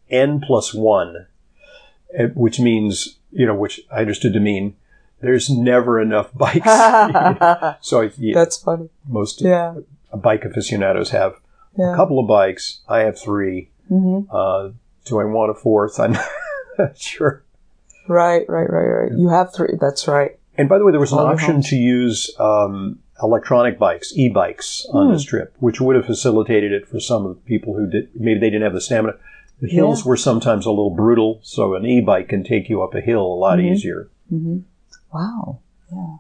"N 0.10 0.40
plus 0.40 0.74
one," 0.74 1.28
eh, 2.18 2.28
which 2.34 2.58
means 2.60 3.18
you 3.34 3.46
know, 3.46 3.56
which 3.64 3.82
I 3.92 4.00
understood 4.00 4.34
to 4.34 4.40
mean 4.40 4.76
there's 5.22 5.50
never 5.50 6.00
enough 6.00 6.30
bikes. 6.46 6.66
so 7.90 8.02
I, 8.04 8.12
yeah, 8.18 8.34
That's 8.34 8.58
funny. 8.58 8.88
most 9.08 9.42
Yeah. 9.42 9.76
bike 10.16 10.46
aficionados 10.46 11.10
have 11.12 11.34
Yeah. 11.78 11.94
a 11.94 11.96
couple 11.96 12.18
of 12.20 12.28
bikes. 12.28 12.80
I 12.88 13.00
have 13.08 13.20
three. 13.20 13.70
hmm 13.90 14.22
Uh, 14.32 14.70
do 15.06 15.20
I 15.20 15.26
want 15.26 15.52
a 15.52 15.56
fourth? 15.56 16.00
I'm 16.04 16.16
not 16.80 16.98
sure. 16.98 17.44
Right, 18.08 18.46
right, 18.50 18.70
right, 18.78 18.90
right. 19.00 19.12
You 19.22 19.30
have 19.30 19.54
three. 19.54 19.76
That's 19.80 20.08
right. 20.08 20.34
And 20.62 20.70
by 20.70 20.78
the 20.78 20.86
way, 20.86 20.92
there 20.92 21.00
was 21.00 21.12
an 21.12 21.18
option 21.18 21.64
to 21.64 21.76
use 21.76 22.30
um, 22.40 23.00
electronic 23.24 23.80
bikes, 23.80 24.14
e-bikes, 24.16 24.86
on 24.94 25.08
Hmm. 25.08 25.14
this 25.14 25.24
trip, 25.24 25.56
which 25.60 25.82
would 25.82 25.96
have 25.96 26.06
facilitated 26.06 26.72
it 26.72 26.88
for 26.88 27.00
some 27.00 27.26
of 27.26 27.34
the 27.34 27.42
people 27.42 27.74
who 27.76 27.88
did. 27.90 28.10
Maybe 28.14 28.40
they 28.40 28.52
didn't 28.52 28.62
have 28.62 28.74
the 28.76 28.80
stamina. 28.82 29.14
The 29.60 29.68
hills 29.70 30.06
Yeah. 30.06 30.10
were 30.10 30.18
sometimes 30.18 30.68
a 30.68 30.70
little 30.70 30.92
brutal, 30.92 31.40
so 31.42 31.74
an 31.74 31.84
e-bike 31.84 32.30
can 32.30 32.44
take 32.44 32.70
you 32.70 32.84
up 32.84 32.94
a 32.94 33.02
hill 33.02 33.26
a 33.26 33.40
lot 33.46 33.58
Mhm. 33.58 33.72
easier. 33.72 34.10
hmm 34.30 34.58
Wow. 35.12 35.58
Yeah. 35.92 36.18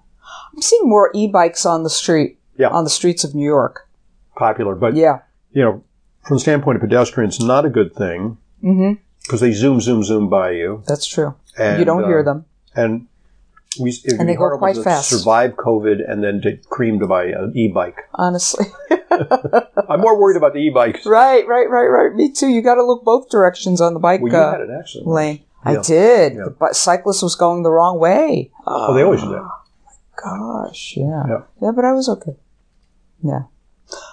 I'm 0.55 0.62
seeing 0.62 0.89
more 0.89 1.12
e-bikes 1.13 1.63
on 1.63 1.83
the 1.83 1.89
street. 1.91 2.39
Yeah. 2.57 2.69
On 2.69 2.83
the 2.83 2.89
streets 2.89 3.24
of 3.24 3.36
New 3.36 3.45
York. 3.45 3.88
Popular, 4.36 4.74
but 4.74 4.95
Yeah. 4.95 5.19
you 5.51 5.62
know, 5.63 5.83
from 6.24 6.38
the 6.38 6.41
standpoint 6.41 6.77
of 6.77 6.81
pedestrians, 6.81 7.39
not 7.39 7.63
a 7.63 7.69
good 7.69 7.93
thing 7.93 8.38
hmm 8.62 8.93
because 9.24 9.39
they 9.39 9.51
zoom, 9.51 9.79
zoom, 9.81 10.01
zoom 10.03 10.29
by 10.29 10.50
you, 10.50 10.81
That's 10.88 11.05
true. 11.05 11.36
and 11.60 11.77
you 11.77 11.86
don't 11.86 12.03
uh, 12.05 12.07
hear 12.07 12.24
them. 12.24 12.45
And 12.75 13.05
we 13.80 13.92
it 13.92 14.01
would 14.06 14.20
And 14.20 14.28
be 14.28 14.34
they 14.34 14.38
go 14.38 14.58
quite 14.58 14.75
to 14.75 14.84
fast. 14.84 15.10
Survive 15.10 15.51
COVID 15.56 16.10
and 16.10 16.24
then 16.24 16.42
get 16.42 16.66
creamed 16.70 17.08
by 17.08 17.25
an 17.25 17.54
e-bike. 17.56 17.98
Honestly. 18.16 18.66
I'm 19.90 20.01
more 20.01 20.20
worried 20.20 20.38
about 20.38 20.54
the 20.54 20.60
e-bikes. 20.60 21.06
right, 21.06 21.46
right, 21.48 21.70
right, 21.70 21.88
right. 21.88 22.13
Me 22.13 22.32
too. 22.32 22.48
You 22.48 22.62
got 22.62 22.75
to 22.75 22.84
look 22.84 23.04
both 23.04 23.30
directions 23.30 23.80
on 23.82 23.94
the 23.94 24.00
bike 24.00 24.22
Well, 24.22 24.32
you 24.32 24.38
uh, 24.38 24.51
had 24.51 24.62
it 24.62 24.70
actually. 24.78 25.04
lane. 25.06 25.44
I 25.63 25.82
did. 25.82 26.34
Yeah. 26.34 26.46
The 26.60 26.74
cyclist 26.74 27.22
was 27.22 27.36
going 27.36 27.62
the 27.63 27.72
wrong 27.72 28.00
way. 28.00 28.51
Oh, 28.66 28.94
they 28.96 29.04
always 29.04 29.22
do 29.22 29.30
that. 29.30 29.50
Gosh, 30.22 30.96
yeah. 30.98 31.24
Yeah. 31.28 31.42
Yeah, 31.62 31.72
but 31.75 31.86
I 31.86 31.94
was 31.94 32.10
okay. 32.10 32.36
Yeah. 33.24 33.44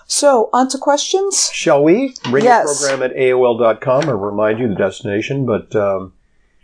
So, 0.06 0.50
on 0.52 0.68
to 0.70 0.78
questions? 0.78 1.50
Shall 1.52 1.82
we? 1.84 2.14
Radio 2.30 2.50
Yes. 2.50 2.80
program 2.86 3.10
at 3.10 3.16
AOL.com 3.16 4.10
or 4.10 4.16
remind 4.16 4.58
you 4.58 4.68
the 4.68 4.74
destination. 4.74 5.46
But 5.46 5.74
um, 5.76 6.12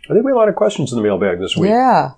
I 0.09 0.13
think 0.13 0.25
we 0.25 0.31
have 0.31 0.35
a 0.35 0.39
lot 0.39 0.49
of 0.49 0.55
questions 0.55 0.91
in 0.91 0.97
the 0.97 1.03
mailbag 1.03 1.39
this 1.39 1.55
week. 1.55 1.69
Yeah. 1.69 2.11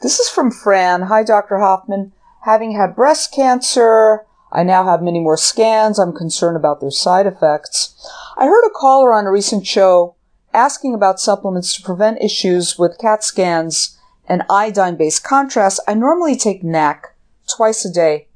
This 0.00 0.20
is 0.20 0.28
from 0.28 0.52
Fran. 0.52 1.02
Hi, 1.02 1.24
Dr. 1.24 1.58
Hoffman. 1.58 2.12
Having 2.42 2.76
had 2.76 2.94
breast 2.94 3.32
cancer, 3.32 4.24
I 4.52 4.62
now 4.62 4.84
have 4.84 5.02
many 5.02 5.18
more 5.18 5.36
scans. 5.36 5.98
I'm 5.98 6.12
concerned 6.12 6.56
about 6.56 6.80
their 6.80 6.92
side 6.92 7.26
effects. 7.26 7.96
I 8.36 8.46
heard 8.46 8.64
a 8.64 8.70
caller 8.70 9.12
on 9.12 9.26
a 9.26 9.32
recent 9.32 9.66
show 9.66 10.14
asking 10.54 10.94
about 10.94 11.18
supplements 11.18 11.74
to 11.74 11.82
prevent 11.82 12.22
issues 12.22 12.78
with 12.78 12.98
CAT 12.98 13.24
scans 13.24 13.98
and 14.28 14.44
iodine 14.48 14.94
based 14.94 15.24
contrast. 15.24 15.80
I 15.88 15.94
normally 15.94 16.36
take 16.36 16.62
NAC 16.62 17.16
twice 17.48 17.84
a 17.84 17.92
day 17.92 18.28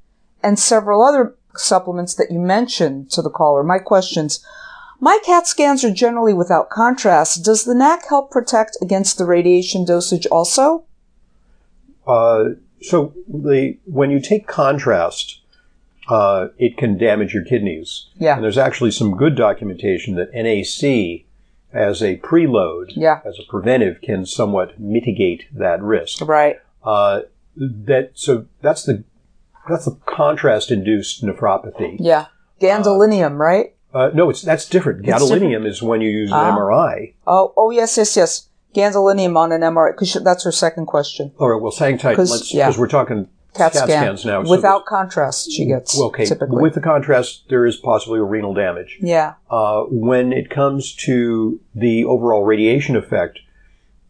and 0.43 0.59
several 0.59 1.05
other 1.05 1.37
supplements 1.55 2.15
that 2.15 2.33
you 2.33 2.41
mentioned 2.41 3.09
to 3.13 3.23
the 3.23 3.31
caller. 3.31 3.63
My 3.63 3.79
questions. 3.79 4.45
My 4.99 5.21
CAT 5.25 5.47
scans 5.47 5.85
are 5.85 5.95
generally 5.95 6.35
without 6.35 6.71
contrast. 6.71 7.45
Does 7.45 7.63
the 7.65 7.75
NAC 7.75 8.09
help 8.09 8.33
protect 8.33 8.77
against 8.83 9.17
the 9.17 9.27
radiation 9.27 9.85
dosage 9.85 10.27
also? 10.27 10.87
Uh, 12.07 12.45
so 12.81 13.15
the 13.29 13.79
when 13.85 14.11
you 14.11 14.21
take 14.21 14.47
contrast, 14.47 15.41
uh, 16.09 16.49
it 16.59 16.77
can 16.77 16.99
damage 16.99 17.33
your 17.35 17.45
kidneys. 17.45 18.07
Yeah. 18.19 18.35
And 18.35 18.43
there's 18.45 18.59
actually 18.59 18.91
some 18.91 19.17
good 19.17 19.37
documentation 19.37 20.17
that 20.17 20.33
NAC, 20.35 21.25
as 21.73 22.03
a 22.03 22.17
preload, 22.19 22.93
Yeah. 22.97 23.21
as 23.25 23.39
a 23.39 23.49
preventive, 23.49 24.01
can 24.03 24.27
somewhat 24.27 24.79
mitigate 24.81 25.45
that 25.55 25.81
risk. 25.83 26.21
Right. 26.27 26.59
Uh, 26.83 27.23
that 27.57 28.11
so 28.15 28.47
that's 28.63 28.83
the 28.85 29.05
that's 29.69 29.85
the 29.85 29.97
contrast-induced 30.07 31.23
nephropathy. 31.25 31.97
Yeah. 32.01 32.27
Gadolinium, 32.61 33.39
right? 33.39 33.75
Uh, 33.95 34.11
no, 34.15 34.31
it's 34.31 34.43
that's 34.43 34.69
different. 34.69 35.05
Gadolinium 35.05 35.67
is 35.67 35.83
when 35.83 36.01
you 36.01 36.11
use 36.11 36.31
an 36.31 36.37
Ah. 36.39 36.57
MRI. 36.57 37.13
Oh, 37.27 37.53
oh 37.57 37.71
yes, 37.71 37.97
yes, 37.97 38.17
yes. 38.17 38.49
Gadolinium 38.75 39.37
on 39.37 39.53
an 39.53 39.61
MRI, 39.63 39.93
because 39.93 40.15
that's 40.25 40.45
her 40.45 40.53
second 40.53 40.87
question. 40.87 41.33
All 41.39 41.49
right, 41.51 41.61
well, 41.61 41.73
hang 41.79 41.99
tight. 41.99 42.17
'Cause, 42.17 42.31
Let's 42.31 42.55
yeah. 42.55 42.67
because 42.67 42.79
we're 42.79 42.89
talking 42.89 43.29
CAT, 43.55 43.75
scan. 43.75 43.87
scans 43.89 44.25
now. 44.25 44.43
so 44.45 44.51
Without 44.51 44.87
contrast, 44.87 45.53
she 45.53 45.67
gets 45.67 45.97
Well, 45.97 46.09
okay. 46.09 46.25
typically. 46.25 46.63
With 46.63 46.75
the 46.75 46.81
contrast, 46.81 47.45
there 47.51 47.67
is 47.67 47.77
possibly 47.77 48.19
a 48.19 48.23
renal 48.25 48.55
damage. 48.55 48.99
yeah. 49.01 49.35
Uh, 49.51 49.83
when 49.91 50.33
it 50.33 50.49
comes 50.49 50.95
to 51.05 51.61
the 51.75 52.05
overall 52.05 52.45
radiation 52.45 52.97
effect, 52.97 53.41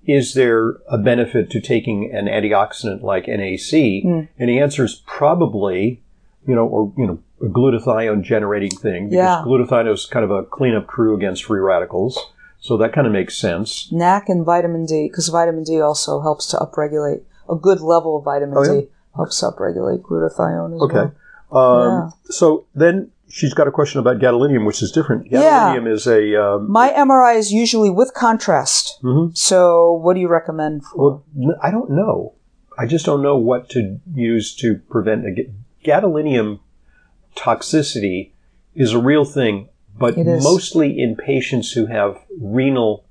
is 0.07 0.35
there 0.35 0.77
a 0.89 0.99
benefit 0.99 1.51
to 1.51 1.61
taking 1.61 2.13
an 2.13 2.27
antioxidant 2.27 3.03
like 3.03 3.27
NAC? 3.29 4.03
Hmm. 4.03 4.21
And 4.39 4.49
the 4.49 4.59
answer 4.59 4.85
is 4.85 5.03
probably, 5.07 6.03
you 6.47 6.55
know, 6.55 6.67
or 6.67 6.93
you 6.99 7.07
know, 7.07 7.19
a 7.41 7.47
glutathione 7.47 8.23
generating 8.23 8.71
thing. 8.71 9.11
Because 9.11 9.17
Yeah. 9.25 9.43
glutathione 9.47 9.93
is 9.93 10.07
kind 10.07 10.25
of 10.25 10.31
a 10.31 10.43
cleanup 10.45 10.87
crew 10.87 11.17
against 11.17 11.45
free 11.45 11.61
radicals. 11.61 12.19
So 12.63 12.77
that 12.79 12.93
kind 12.93 13.07
of 13.09 13.13
makes 13.13 13.37
sense. 13.37 13.91
NAC 13.91 14.29
and 14.29 14.45
vitamin 14.47 14.87
D, 14.87 15.09
because 15.09 15.29
vitamin 15.29 15.65
D 15.65 15.81
also 15.81 16.21
helps 16.21 16.47
to 16.47 16.57
upregulate 16.57 17.23
a 17.51 17.57
good 17.57 17.81
level 17.81 18.17
of 18.17 18.25
vitamin 18.25 18.57
Oh, 18.57 18.63
yeah? 18.63 18.81
D 18.83 18.89
helps 19.17 19.43
upregulate 19.43 20.01
glutathione 20.03 20.77
as 20.77 20.83
Okay. 20.83 21.11
well. 21.51 21.61
Um, 21.61 21.83
Yeah. 21.89 22.11
So 22.31 22.65
then 22.75 23.11
she's 23.29 23.53
got 23.53 23.67
a 23.67 23.73
question 23.73 23.99
about 23.99 24.21
gadolinium, 24.21 24.65
which 24.65 24.81
is 24.81 24.93
different. 24.93 25.27
Yeah. 25.31 25.41
Gadolinium 25.75 25.93
is 25.93 26.07
a 26.07 26.37
um, 26.41 26.71
My 26.71 26.91
MRI 26.91 27.35
is 27.37 27.53
usually 27.53 27.91
with 27.91 28.15
contrast. 28.15 28.97
Mhm. 29.03 29.37
So, 29.37 29.93
what 29.95 30.15
do 30.15 30.21
you 30.21 30.29
recommend 30.29 30.85
for? 30.85 30.97
Well, 31.37 31.57
I 31.61 31.71
don't 31.73 31.91
know. 31.91 32.35
I 32.79 32.87
just 32.87 33.05
don't 33.05 33.23
know 33.23 33.37
what 33.37 33.69
to 33.71 33.99
use 34.15 34.55
to 34.63 34.77
prevent 34.89 35.27
a 35.27 35.51
gadolinium 35.85 36.61
toxicity 37.37 38.31
is 38.75 38.93
a 38.93 38.99
real 39.01 39.25
thing, 39.25 39.69
but 39.99 40.17
mostly 40.17 40.99
in 40.99 41.17
patients 41.17 41.73
who 41.73 41.87
have 41.87 42.19
renal 42.41 43.05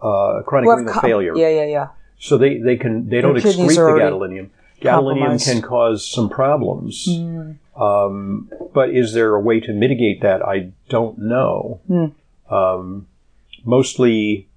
uh, 0.00 0.42
chronic 0.46 0.66
Who 0.66 0.70
have 0.70 0.78
renal 0.86 1.00
failure. 1.00 1.36
Yeah, 1.36 1.48
yeah, 1.48 1.66
yeah. 1.66 1.88
So 2.18 2.38
they, 2.38 2.58
they 2.58 2.76
can 2.76 3.08
they 3.08 3.20
don't 3.20 3.34
Their 3.34 3.42
kidneys 3.42 3.72
excrete 3.72 3.74
the 3.76 3.82
already 3.82 4.04
gadolinium. 4.04 4.50
Gadolinium 4.80 5.18
compromised. 5.18 5.46
can 5.46 5.62
cause 5.62 6.10
some 6.10 6.28
problems. 6.28 7.06
Hmm. 7.06 7.52
Um, 7.80 8.50
but 8.74 8.90
is 8.90 9.12
there 9.12 9.34
a 9.34 9.40
way 9.40 9.60
to 9.60 9.72
mitigate 9.72 10.22
that? 10.22 10.42
I 10.42 10.72
don't 10.88 11.18
know. 11.18 11.80
Hmm. 11.86 12.52
Um, 12.52 13.06
mostly, 13.64 14.48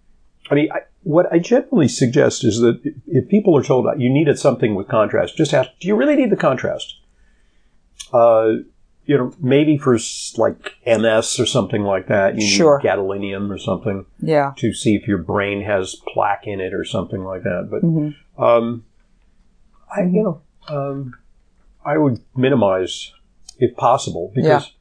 I 0.50 0.56
mean, 0.56 0.72
I, 0.72 0.82
what 1.04 1.32
I 1.32 1.40
generally 1.40 1.88
suggest 1.88 2.44
is 2.44 2.60
that 2.60 2.80
if 3.08 3.28
people 3.28 3.58
are 3.58 3.64
told 3.64 3.88
you 4.00 4.10
needed 4.10 4.40
something 4.40 4.76
with 4.76 4.88
contrast, 4.88 5.38
just 5.38 5.54
ask, 5.54 5.70
do 5.80 5.88
you 5.88 5.96
really 5.96 6.16
need 6.16 6.30
the 6.30 6.38
contrast? 6.38 6.96
Uh, 8.14 8.54
you 9.12 9.18
know, 9.18 9.34
maybe 9.42 9.78
for 9.78 9.98
like 10.38 10.74
MS 10.88 11.38
or 11.38 11.46
something 11.46 11.84
like 11.84 12.08
that, 12.08 12.36
you 12.36 12.42
Sure. 12.48 12.78
need 12.82 12.88
gadolinium 12.90 13.50
or 13.52 13.58
something 13.58 14.06
Yeah. 14.22 14.54
to 14.56 14.72
see 14.74 14.96
if 14.96 15.06
your 15.06 15.18
brain 15.18 15.64
has 15.64 15.96
plaque 16.14 16.48
in 16.48 16.62
it 16.62 16.74
or 16.74 16.86
something 16.86 17.22
like 17.26 17.44
that. 17.44 17.68
But 17.70 17.82
Mhm. 17.84 18.16
um, 18.38 18.86
I, 19.94 20.04
you 20.04 20.24
know, 20.24 20.42
um, 20.70 21.16
I 21.84 21.98
would 21.98 22.22
minimize 22.38 23.12
if 23.60 23.76
possible 23.76 24.32
because 24.34 24.46
Yeah. 24.68 24.74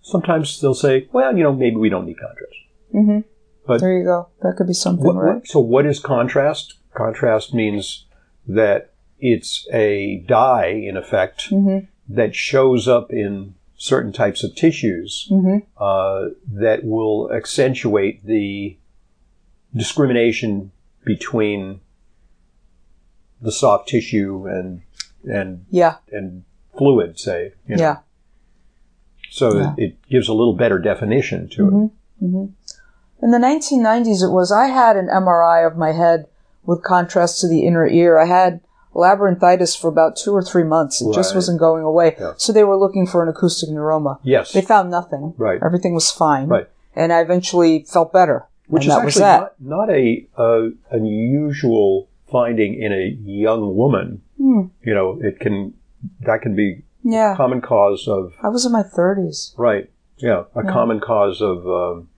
sometimes 0.00 0.60
they'll 0.60 0.72
say, 0.74 1.08
well, 1.12 1.36
you 1.36 1.42
know, 1.42 1.52
maybe 1.52 1.74
we 1.76 1.88
don't 1.88 2.06
need 2.06 2.20
contrast. 2.20 2.52
hmm 2.92 3.18
But- 3.66 3.80
there 3.80 3.98
you 3.98 4.04
go. 4.04 4.28
That 4.42 4.54
could 4.56 4.68
be 4.68 4.74
something, 4.74 5.04
What, 5.04 5.16
right? 5.16 5.44
so 5.44 5.58
what 5.58 5.86
is 5.86 5.98
contrast? 5.98 6.74
Contrast 6.94 7.52
means 7.52 8.06
that 8.46 8.92
it's 9.18 9.66
a 9.72 10.18
dye, 10.28 10.68
in 10.68 10.96
effect, 10.96 11.48
hmm 11.48 11.78
that 12.08 12.32
shows 12.36 12.86
up 12.86 13.12
in 13.12 13.52
certain 13.76 14.12
types 14.12 14.42
of 14.42 14.54
tissues 14.54 15.26
hmm 15.28 15.58
uh, 15.78 16.26
that 16.50 16.84
will 16.84 17.30
accentuate 17.32 18.24
the 18.24 18.76
discrimination 19.74 20.70
between 21.04 21.80
the 23.42 23.52
soft 23.52 23.88
tissue 23.88 24.46
and 24.48 24.82
and 25.24 25.66
Yeah. 25.70 25.96
and 26.12 26.44
fluid, 26.78 27.18
say. 27.18 27.52
you 27.68 27.76
know. 27.76 27.82
Yeah. 27.82 27.96
So 29.30 29.58
Yeah. 29.58 29.74
it, 29.76 29.82
it 29.82 30.08
gives 30.08 30.28
a 30.28 30.32
little 30.34 30.54
better 30.54 30.78
definition 30.78 31.48
to 31.50 31.62
Mhm. 31.66 31.84
it. 31.86 31.90
hmm 32.20 32.46
In 33.22 33.30
the 33.30 33.38
1990s, 33.38 34.22
it 34.22 34.30
was 34.32 34.52
I 34.52 34.66
had 34.66 34.96
an 34.96 35.08
MRI 35.08 35.66
of 35.66 35.76
my 35.76 35.92
head 35.92 36.26
with 36.64 36.82
contrast 36.82 37.40
to 37.40 37.48
the 37.48 37.66
inner 37.66 37.86
ear. 37.86 38.18
I 38.18 38.26
had 38.26 38.60
labyrinthitis 38.96 39.78
for 39.80 39.88
about 39.88 40.16
two 40.16 40.32
or 40.32 40.42
three 40.42 40.64
months. 40.64 41.00
It 41.02 41.12
just 41.14 41.30
Right. 41.32 41.36
wasn't 41.38 41.60
going 41.60 41.84
away. 41.84 42.16
Yeah. 42.18 42.32
So 42.36 42.52
they 42.52 42.64
were 42.64 42.76
looking 42.76 43.06
for 43.06 43.22
an 43.22 43.28
acoustic 43.28 43.68
neuroma. 43.70 44.18
Yes. 44.22 44.52
They 44.52 44.62
found 44.62 44.90
nothing. 44.90 45.34
Right. 45.36 45.60
Everything 45.62 45.94
was 45.94 46.10
fine. 46.10 46.48
Right. 46.48 46.68
And 46.94 47.12
I 47.12 47.20
eventually 47.20 47.84
felt 47.88 48.12
better. 48.12 48.46
Which 48.68 48.84
and 48.84 48.90
is 48.92 48.96
that 48.96 49.04
was 49.04 49.16
actually 49.20 49.22
that. 49.22 49.54
not, 49.60 49.88
not 49.88 49.90
a 49.90 50.26
uh, 50.36 50.68
unusual 50.90 52.08
finding 52.30 52.74
in 52.82 52.92
a 52.92 53.16
young 53.24 53.76
woman. 53.76 54.22
Hmm. 54.38 54.62
You 54.82 54.94
know, 54.94 55.18
it 55.22 55.38
can 55.40 55.74
that 56.22 56.42
can 56.42 56.54
be 56.56 56.82
Yeah. 57.02 57.32
a 57.34 57.36
common 57.36 57.60
cause 57.60 58.08
of 58.08 58.32
I 58.42 58.48
was 58.48 58.64
in 58.66 58.72
my 58.72 58.82
30s. 58.82 59.54
right. 59.56 59.88
Yeah, 60.18 60.44
a 60.54 60.62
common 60.62 60.98
cause 61.00 61.42
of 61.42 61.66
um, 61.66 62.08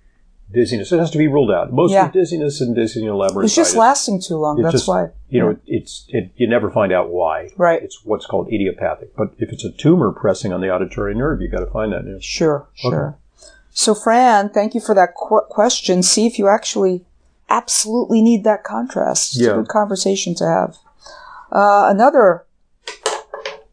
dizziness. 0.53 0.91
It 0.93 0.99
has 0.99 1.11
to 1.11 1.19
be 1.19 1.29
ruled 1.29 1.51
out. 1.51 1.73
Mostly 1.73 1.95
Yeah. 1.95 2.11
dizziness 2.11 2.61
and 2.61 2.75
dizziness 2.75 3.11
labyrinthitis. 3.13 3.45
It's 3.45 3.55
just 3.55 3.77
lasting 3.77 4.21
too 4.21 4.37
long. 4.37 4.61
That's 4.63 4.73
just- 4.73 4.89
why. 4.89 5.11
You 5.29 5.41
know, 5.41 5.57
it's 5.67 6.07
it, 6.09 6.31
you 6.37 6.49
never 6.49 6.71
find 6.71 6.91
out 6.93 7.11
why. 7.11 7.51
Right. 7.59 7.83
It's 7.83 8.05
what's 8.05 8.25
called 8.27 8.49
idiopathic. 8.49 9.15
But 9.17 9.33
if 9.39 9.51
it's 9.53 9.65
a 9.65 9.71
tumor 9.71 10.11
pressing 10.13 10.53
on 10.53 10.61
the 10.63 10.71
auditory 10.71 11.15
nerve, 11.15 11.41
you 11.43 11.49
got 11.49 11.61
to 11.61 11.67
find 11.67 11.93
that. 11.93 12.05
Yeah. 12.07 12.17
Sure, 12.21 12.67
sure. 12.75 13.17
So, 13.71 13.95
Fran, 13.95 14.49
thank 14.49 14.75
you 14.75 14.81
for 14.81 14.95
that 14.95 15.15
qu- 15.15 15.43
question. 15.51 16.03
See 16.03 16.27
if 16.27 16.39
you 16.39 16.49
actually 16.49 17.05
absolutely 17.51 18.23
need 18.23 18.43
that 18.45 18.65
contrast. 18.65 19.35
It's 19.37 19.43
Yeah. 19.45 19.53
a 19.53 19.55
good 19.57 19.69
conversation 19.69 20.35
to 20.37 20.45
have. 20.47 20.77
Uh, 21.53 21.87
another, 21.91 22.45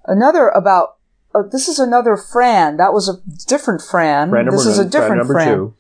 another 0.06 0.50
about. 0.50 0.96
Uh, 1.34 1.42
this 1.44 1.68
is 1.68 1.80
another 1.80 2.16
Fran. 2.16 2.78
That 2.78 2.94
was 2.94 3.10
a 3.10 3.18
different 3.48 3.82
Fran. 3.82 4.30
Fran 4.30 4.46
this 4.50 4.66
is 4.66 4.78
a 4.78 4.84
nine- 4.84 4.90
different 4.92 5.18
number 5.18 5.34
Fran. 5.34 5.74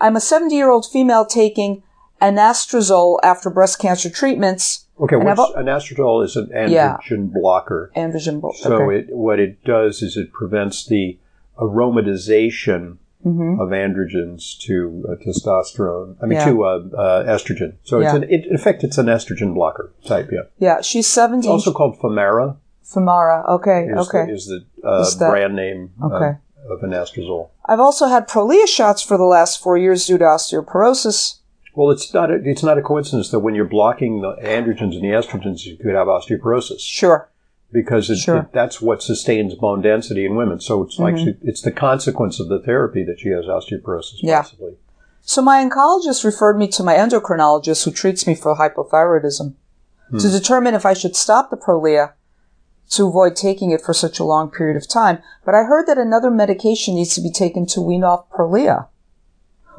I'm 0.00 0.16
a 0.16 0.20
70 0.20 0.54
year 0.54 0.70
old 0.70 0.86
female 0.90 1.24
taking 1.24 1.82
anastrozole 2.20 3.18
after 3.22 3.50
breast 3.50 3.78
cancer 3.78 4.10
treatments. 4.10 4.86
Okay, 5.00 5.16
And 5.16 5.24
what's, 5.24 5.52
anastrozole 5.56 6.24
is 6.24 6.34
an 6.36 6.50
Yeah. 6.70 6.96
androgen 6.98 7.32
blocker. 7.32 7.90
Androgen. 7.96 8.40
bol- 8.40 8.52
So 8.54 8.74
okay. 8.74 8.98
it, 8.98 9.16
what 9.16 9.38
it 9.38 9.62
does 9.64 10.02
is 10.02 10.16
it 10.16 10.32
prevents 10.32 10.86
the 10.86 11.18
aromatization 11.58 12.96
Mhm. 13.26 13.60
of 13.60 13.70
androgens 13.70 14.56
to 14.60 15.04
uh, 15.08 15.14
testosterone. 15.24 16.16
I 16.22 16.26
mean 16.26 16.38
Yeah. 16.38 16.50
to 16.50 16.64
uh, 16.64 16.68
uh, 16.96 17.24
estrogen. 17.26 17.74
So 17.82 18.00
it's 18.00 18.12
an, 18.12 18.22
it, 18.24 18.46
in 18.46 18.54
effect, 18.54 18.84
it's 18.84 18.96
an 18.98 19.06
estrogen 19.06 19.54
blocker 19.54 19.92
type. 20.04 20.30
Yeah. 20.32 20.42
Yeah, 20.58 20.80
she's 20.82 21.06
70. 21.08 21.40
It's 21.40 21.48
also 21.48 21.72
called 21.72 21.98
Femara. 21.98 22.56
Femara. 22.84 23.46
Okay, 23.48 23.86
Is 23.90 24.08
okay. 24.08 24.26
the, 24.26 24.32
is 24.32 24.46
the 24.46 24.64
uh, 24.88 25.00
Is 25.02 25.18
that- 25.18 25.30
brand 25.30 25.56
name 25.56 25.90
uh, 26.02 26.06
Okay. 26.06 26.38
Of 26.70 26.80
anastrozole. 26.80 27.48
I've 27.66 27.80
also 27.80 28.06
had 28.06 28.28
Prolia 28.28 28.66
shots 28.66 29.02
for 29.02 29.16
the 29.16 29.24
last 29.24 29.60
four 29.62 29.76
years 29.78 30.06
due 30.06 30.18
to 30.18 30.24
osteoporosis. 30.24 31.38
Well, 31.74 31.90
it's 31.90 32.12
not 32.12 32.30
a, 32.30 32.34
it's 32.44 32.62
not 32.62 32.78
a 32.78 32.82
coincidence 32.82 33.30
that 33.30 33.38
when 33.40 33.54
you're 33.54 33.64
blocking 33.64 34.20
the 34.20 34.36
androgens 34.42 34.94
and 34.94 35.02
the 35.02 35.08
estrogens, 35.08 35.64
you 35.64 35.76
could 35.76 35.94
have 35.94 36.08
osteoporosis 36.08 36.80
Sure. 36.80 37.28
because 37.72 38.10
it, 38.10 38.16
Sure. 38.18 38.38
it- 38.38 38.52
that's 38.52 38.80
what 38.80 39.02
sustains 39.02 39.54
bone 39.54 39.82
density 39.82 40.26
in 40.26 40.34
women. 40.34 40.60
So 40.60 40.82
it's 40.82 40.98
like 40.98 41.14
Mm-hmm. 41.14 41.24
she, 41.42 41.48
it's 41.48 41.62
the 41.62 41.70
consequence 41.72 42.40
of 42.40 42.48
the 42.48 42.58
therapy 42.60 43.04
that 43.04 43.20
she 43.20 43.28
has 43.30 43.44
osteoporosis. 43.44 44.16
Yeah. 44.22 44.42
Possibly. 44.42 44.76
So 45.22 45.42
my 45.42 45.62
oncologist 45.64 46.24
referred 46.24 46.58
me 46.58 46.68
to 46.68 46.82
my 46.82 46.94
endocrinologist 46.94 47.84
who 47.84 47.90
treats 47.90 48.26
me 48.26 48.34
for 48.34 48.56
hypothyroidism 48.56 49.54
Hmm. 50.10 50.18
to 50.18 50.28
determine 50.30 50.74
if 50.74 50.86
I 50.86 50.94
should 50.94 51.14
stop 51.14 51.50
the 51.50 51.56
Prolia 51.58 52.12
to 52.90 53.06
avoid 53.06 53.36
taking 53.36 53.70
it 53.70 53.82
for 53.82 53.92
such 53.92 54.18
a 54.18 54.24
long 54.24 54.50
period 54.50 54.76
of 54.76 54.88
time. 54.88 55.18
But 55.44 55.54
I 55.54 55.64
heard 55.64 55.86
that 55.86 55.98
another 55.98 56.30
medication 56.30 56.94
needs 56.94 57.14
to 57.14 57.20
be 57.20 57.30
taken 57.30 57.66
to 57.66 57.80
wean 57.80 58.04
off 58.04 58.30
Prolia. 58.30 58.88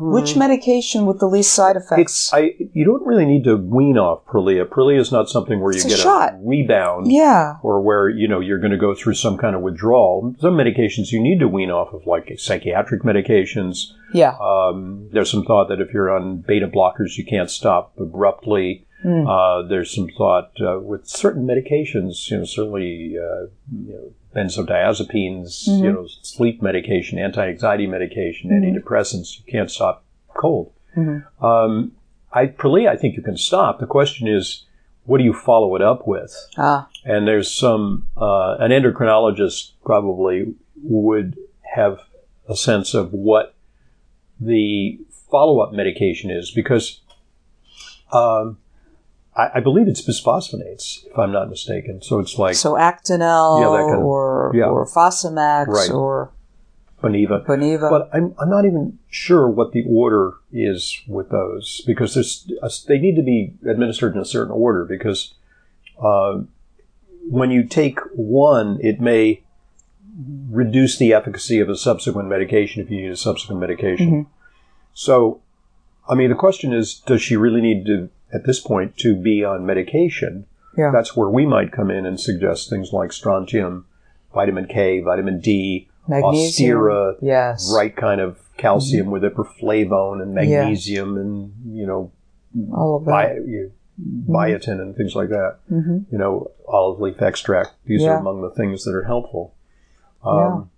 Which 0.02 0.38
medication 0.38 1.06
with 1.06 1.20
the 1.20 1.28
least 1.28 1.54
side 1.54 1.76
effects? 1.76 2.00
It's, 2.00 2.34
I, 2.34 2.54
you 2.74 2.86
don't 2.86 3.06
really 3.06 3.26
need 3.26 3.44
to 3.44 3.58
wean 3.58 3.98
off 3.98 4.26
Prolia. 4.26 4.66
Prolia 4.66 5.00
is 5.00 5.12
not 5.12 5.30
something 5.30 5.60
where 5.60 5.74
you 5.74 5.82
a 5.82 5.88
get 5.88 6.00
shot. 6.00 6.34
a 6.34 6.38
rebound 6.42 7.12
yeah. 7.12 7.58
or 7.64 7.82
where 7.82 8.08
you 8.08 8.28
know 8.28 8.40
you're 8.40 8.60
going 8.60 8.72
to 8.72 8.78
go 8.78 8.96
through 8.96 9.16
some 9.16 9.38
kind 9.38 9.58
of 9.58 9.62
withdrawal. 9.62 10.36
Some 10.40 10.56
medications 10.56 11.12
you 11.12 11.22
need 11.22 11.40
to 11.40 11.50
wean 11.50 11.70
off 11.70 11.94
of, 11.94 12.08
like 12.08 12.32
psychiatric 12.38 13.04
medications. 13.04 13.92
Yeah. 14.14 14.38
Um, 14.42 15.10
there's 15.12 15.30
some 15.30 15.44
thought 15.44 15.68
that 15.68 15.82
if 15.82 15.94
you're 15.94 16.16
on 16.16 16.38
beta 16.48 16.68
blockers, 16.68 17.18
you 17.18 17.26
can't 17.26 17.50
stop 17.50 17.94
abruptly. 18.00 18.88
Mm. 19.04 19.26
Uh, 19.28 19.68
there's 19.68 19.94
some 19.96 20.10
thought 20.18 20.52
uh, 20.62 20.80
with 20.80 21.08
certain 21.08 21.48
medications, 21.48 22.30
you 22.30 22.38
know, 22.38 22.44
certainly 22.46 23.18
uh, 23.18 23.48
you 23.72 23.94
know, 23.94 24.14
benzodiazepines, 24.36 25.68
Mm-hmm. 25.68 25.84
you 25.84 25.92
know, 25.92 26.08
sleep 26.22 26.62
medication, 26.62 27.18
anti-anxiety 27.18 27.88
medication, 27.88 28.52
antidepressants. 28.52 29.38
You 29.38 29.44
can't 29.52 29.72
stop 29.72 30.04
cold. 30.36 30.72
Mm-hmm. 30.96 31.46
Um, 31.46 31.94
I, 32.34 32.42
I 32.42 32.96
think 32.98 33.16
you 33.16 33.24
can 33.24 33.38
stop. 33.38 33.80
The 33.80 33.88
question 33.88 34.28
is, 34.28 34.66
what 35.06 35.18
do 35.18 35.24
you 35.24 35.34
follow 35.34 35.76
it 35.76 35.82
up 35.82 36.08
with? 36.08 36.36
Ah. 36.58 36.88
And 37.04 37.28
there's 37.28 37.52
some, 37.52 38.08
uh, 38.16 38.58
an 38.60 38.70
endocrinologist 38.70 39.72
probably 39.84 40.54
would 40.84 41.36
have 41.74 42.00
a 42.48 42.56
sense 42.56 42.94
of 42.94 43.12
what 43.12 43.56
the 44.40 45.00
follow 45.32 45.62
up 45.62 45.74
medication 45.74 46.30
is 46.30 46.52
because 46.52 47.02
um, 48.12 48.59
I, 49.40 49.52
I 49.56 49.60
believe 49.62 49.88
it's 49.88 50.02
bisphosphonates, 50.02 51.06
if 51.10 51.18
I'm 51.18 51.32
not 51.32 51.50
mistaken. 51.50 52.02
So 52.02 52.20
it's 52.20 52.38
like 52.38 52.56
So 52.56 52.74
Actonel 52.74 53.62
Yeah, 53.62 53.82
kind 53.86 54.00
of- 54.00 54.06
or 54.06 54.52
yeah. 54.56 54.66
or 54.66 54.86
Fosamax 54.86 55.68
Right. 55.68 55.92
or 55.92 56.32
Boniva. 57.02 57.46
Boniva. 57.46 57.90
But 57.90 58.10
I'm, 58.14 58.36
I'm 58.40 58.50
not 58.50 58.66
even 58.66 59.00
sure 59.10 59.48
what 59.48 59.72
the 59.72 59.84
order 59.88 60.34
is 60.52 61.02
with 61.08 61.30
those 61.30 61.82
because 61.88 62.14
there's, 62.14 62.52
uh, 62.62 62.70
they 62.88 62.98
need 63.00 63.16
to 63.16 63.24
be 63.24 63.54
administered 63.66 64.16
in 64.16 64.22
a 64.22 64.26
certain 64.26 64.52
order 64.52 64.84
because 64.84 65.34
uh, 66.04 66.40
when 67.30 67.52
you 67.52 67.64
take 67.64 68.00
one, 68.16 68.78
it 68.82 69.00
may 69.00 69.44
reduce 70.50 70.98
the 70.98 71.14
efficacy 71.14 71.60
of 71.62 71.70
a 71.70 71.76
subsequent 71.78 72.28
medication 72.28 72.84
if 72.84 72.90
you 72.92 73.02
need 73.02 73.12
a 73.12 73.16
subsequent 73.16 73.62
medication. 73.62 74.28
So, 74.94 75.40
I 76.10 76.16
mean, 76.16 76.30
the 76.30 76.36
question 76.36 76.74
is, 76.74 76.96
does 76.96 77.22
she 77.22 77.38
really 77.38 77.62
need 77.62 77.86
to, 77.86 78.10
at 78.34 78.46
this 78.46 78.60
point, 78.60 78.98
to 78.98 79.16
be 79.16 79.44
on 79.44 79.66
medication? 79.66 80.46
yeah. 80.78 80.92
That's 80.92 81.16
where 81.16 81.30
we 81.30 81.46
might 81.46 81.72
come 81.72 81.90
in 81.92 82.06
and 82.06 82.20
suggest 82.20 82.70
things 82.70 82.94
like 82.94 83.12
strontium, 83.12 83.86
vitamin 84.34 84.66
K, 84.68 85.00
vitamin 85.02 85.40
D, 85.40 85.90
Magnesium. 86.08 86.78
Ostera, 86.80 87.16
Yes. 87.22 87.72
right 87.76 87.96
kind 87.96 88.22
of 88.22 88.38
calcium 88.58 89.08
Mm-hmm. 89.08 89.12
with 89.12 89.24
ipriflavone 89.24 90.22
and 90.22 90.34
magnesium 90.34 91.18
and 91.18 91.54
you 91.76 91.86
know 91.86 92.12
All 92.74 92.96
of 92.98 93.06
that. 93.06 93.12
bi- 93.12 93.34
you- 93.46 93.72
biotin 94.28 94.80
and 94.82 94.96
things 94.96 95.16
like 95.16 95.30
that. 95.30 95.58
hmm 95.68 96.00
You 96.12 96.18
know, 96.18 96.52
olive 96.68 97.00
leaf 97.02 97.22
extract. 97.22 97.72
These 97.86 98.02
Yeah. 98.04 98.12
are 98.14 98.18
among 98.20 98.42
the 98.42 98.50
things 98.52 98.86
that 98.86 98.96
are 98.96 99.04
helpful. 99.04 99.54
Um, 100.24 100.70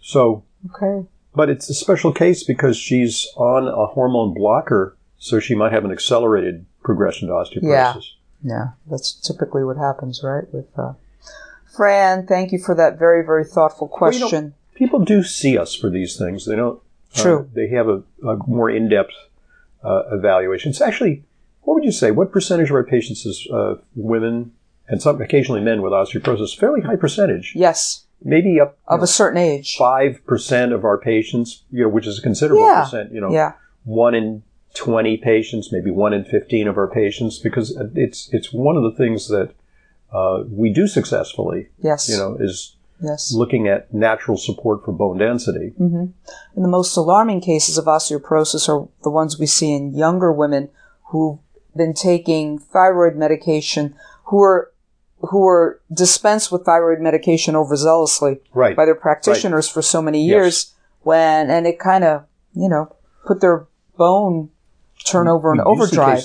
So, 0.00 0.42
Okay. 0.74 1.06
but 1.34 1.48
it's 1.48 1.70
a 1.70 1.74
special 1.74 2.12
case 2.12 2.42
because 2.44 2.76
she's 2.76 3.26
on 3.36 3.66
a 3.68 3.86
hormone 3.86 4.34
blocker, 4.34 4.96
so 5.16 5.38
she 5.40 5.54
might 5.54 5.72
have 5.72 5.84
an 5.84 5.92
accelerated 5.92 6.66
progression 6.84 7.28
to 7.28 7.34
osteoporosis. 7.34 7.62
Yeah. 7.62 7.94
Yeah. 8.42 8.66
That's 8.90 9.12
typically 9.12 9.64
what 9.64 9.76
happens, 9.76 10.22
right? 10.22 10.44
With 10.52 10.66
uh, 10.78 10.92
Fran, 11.76 12.26
thank 12.26 12.52
you 12.52 12.58
for 12.58 12.74
that 12.74 12.98
very, 12.98 13.24
very 13.24 13.44
thoughtful 13.44 13.90
Well, 14.00 14.12
you 14.12 14.20
know, 14.20 14.26
question. 14.28 14.54
people 14.74 15.00
do 15.04 15.22
see 15.22 15.58
us 15.58 15.74
for 15.74 15.90
these 15.90 16.16
things. 16.16 16.46
They 16.46 16.56
don't. 16.56 16.80
uh, 17.16 17.22
True. 17.22 17.50
they 17.54 17.68
have 17.68 17.88
a, 17.88 18.02
a 18.26 18.36
more 18.46 18.70
in-depth 18.70 19.12
uh, 19.82 20.02
evaluation. 20.12 20.70
It's 20.70 20.80
actually, 20.80 21.24
what 21.62 21.74
would 21.74 21.84
you 21.84 21.92
say? 21.92 22.10
What 22.10 22.30
percentage 22.32 22.68
of 22.70 22.76
our 22.76 22.84
patients 22.84 23.26
is 23.26 23.48
uh, 23.52 23.76
women 23.96 24.52
and 24.88 25.00
some 25.02 25.20
occasionally 25.20 25.62
men 25.62 25.82
with 25.82 25.92
osteoporosis? 25.92 26.56
Fairly 26.56 26.82
high 26.82 26.96
percentage. 26.96 27.52
yes. 27.56 28.02
Maybe 28.26 28.58
up 28.58 28.78
Of 28.88 29.02
a 29.02 29.06
certain 29.06 29.36
age. 29.38 29.76
five 29.76 30.24
percent 30.24 30.72
of 30.72 30.82
our 30.82 30.96
patients. 30.96 31.62
You 31.70 31.82
know, 31.82 31.88
which 31.90 32.06
is 32.06 32.18
a 32.18 32.22
considerable 32.22 32.64
Yeah. 32.64 32.84
percent. 32.84 33.12
You 33.12 33.20
know, 33.20 33.30
Yeah. 33.30 33.52
one 33.84 34.14
in 34.14 34.42
20 34.74 35.16
patients, 35.18 35.70
maybe 35.72 35.90
one 35.90 36.12
in 36.12 36.24
15 36.24 36.68
of 36.68 36.76
our 36.76 36.88
patients, 36.88 37.38
because 37.38 37.76
it's 37.94 38.28
it's 38.32 38.52
one 38.52 38.76
of 38.76 38.82
the 38.82 38.92
things 38.92 39.28
that 39.28 39.52
uh, 40.12 40.44
we 40.50 40.72
do 40.72 40.86
successfully. 40.86 41.68
Yes. 41.78 42.08
You 42.08 42.16
know, 42.16 42.36
is 42.38 42.76
Yes. 43.00 43.32
looking 43.34 43.66
at 43.68 43.92
natural 43.92 44.36
support 44.36 44.84
for 44.84 44.92
bone 44.92 45.18
density. 45.18 45.74
And 45.78 46.14
the 46.54 46.68
most 46.68 46.96
alarming 46.96 47.40
cases 47.40 47.76
of 47.76 47.86
osteoporosis 47.86 48.68
are 48.68 48.88
the 49.02 49.10
ones 49.10 49.38
we 49.38 49.46
see 49.46 49.72
in 49.74 49.94
younger 49.94 50.32
women 50.32 50.70
who've 51.08 51.38
been 51.76 51.92
taking 51.92 52.58
thyroid 52.58 53.16
medication, 53.16 53.94
who 54.26 54.40
are 54.42 54.70
who 55.30 55.46
are 55.46 55.80
dispensed 55.92 56.52
with 56.52 56.64
thyroid 56.64 57.00
medication 57.00 57.54
overzealously 57.54 58.40
Right. 58.52 58.76
by 58.76 58.84
their 58.84 58.94
practitioners 58.94 59.68
for 59.68 59.82
so 59.82 60.00
many 60.02 60.22
years. 60.24 60.72
When 61.02 61.50
and 61.50 61.66
it 61.66 61.78
kind 61.78 62.04
of 62.04 62.24
you 62.54 62.68
know 62.68 62.94
put 63.26 63.40
their 63.40 63.66
bone 63.98 64.50
turnover 65.10 65.52
in 65.52 65.58
We 65.58 65.64
do 65.64 65.64
see 65.64 65.70
overdrive. 65.98 66.24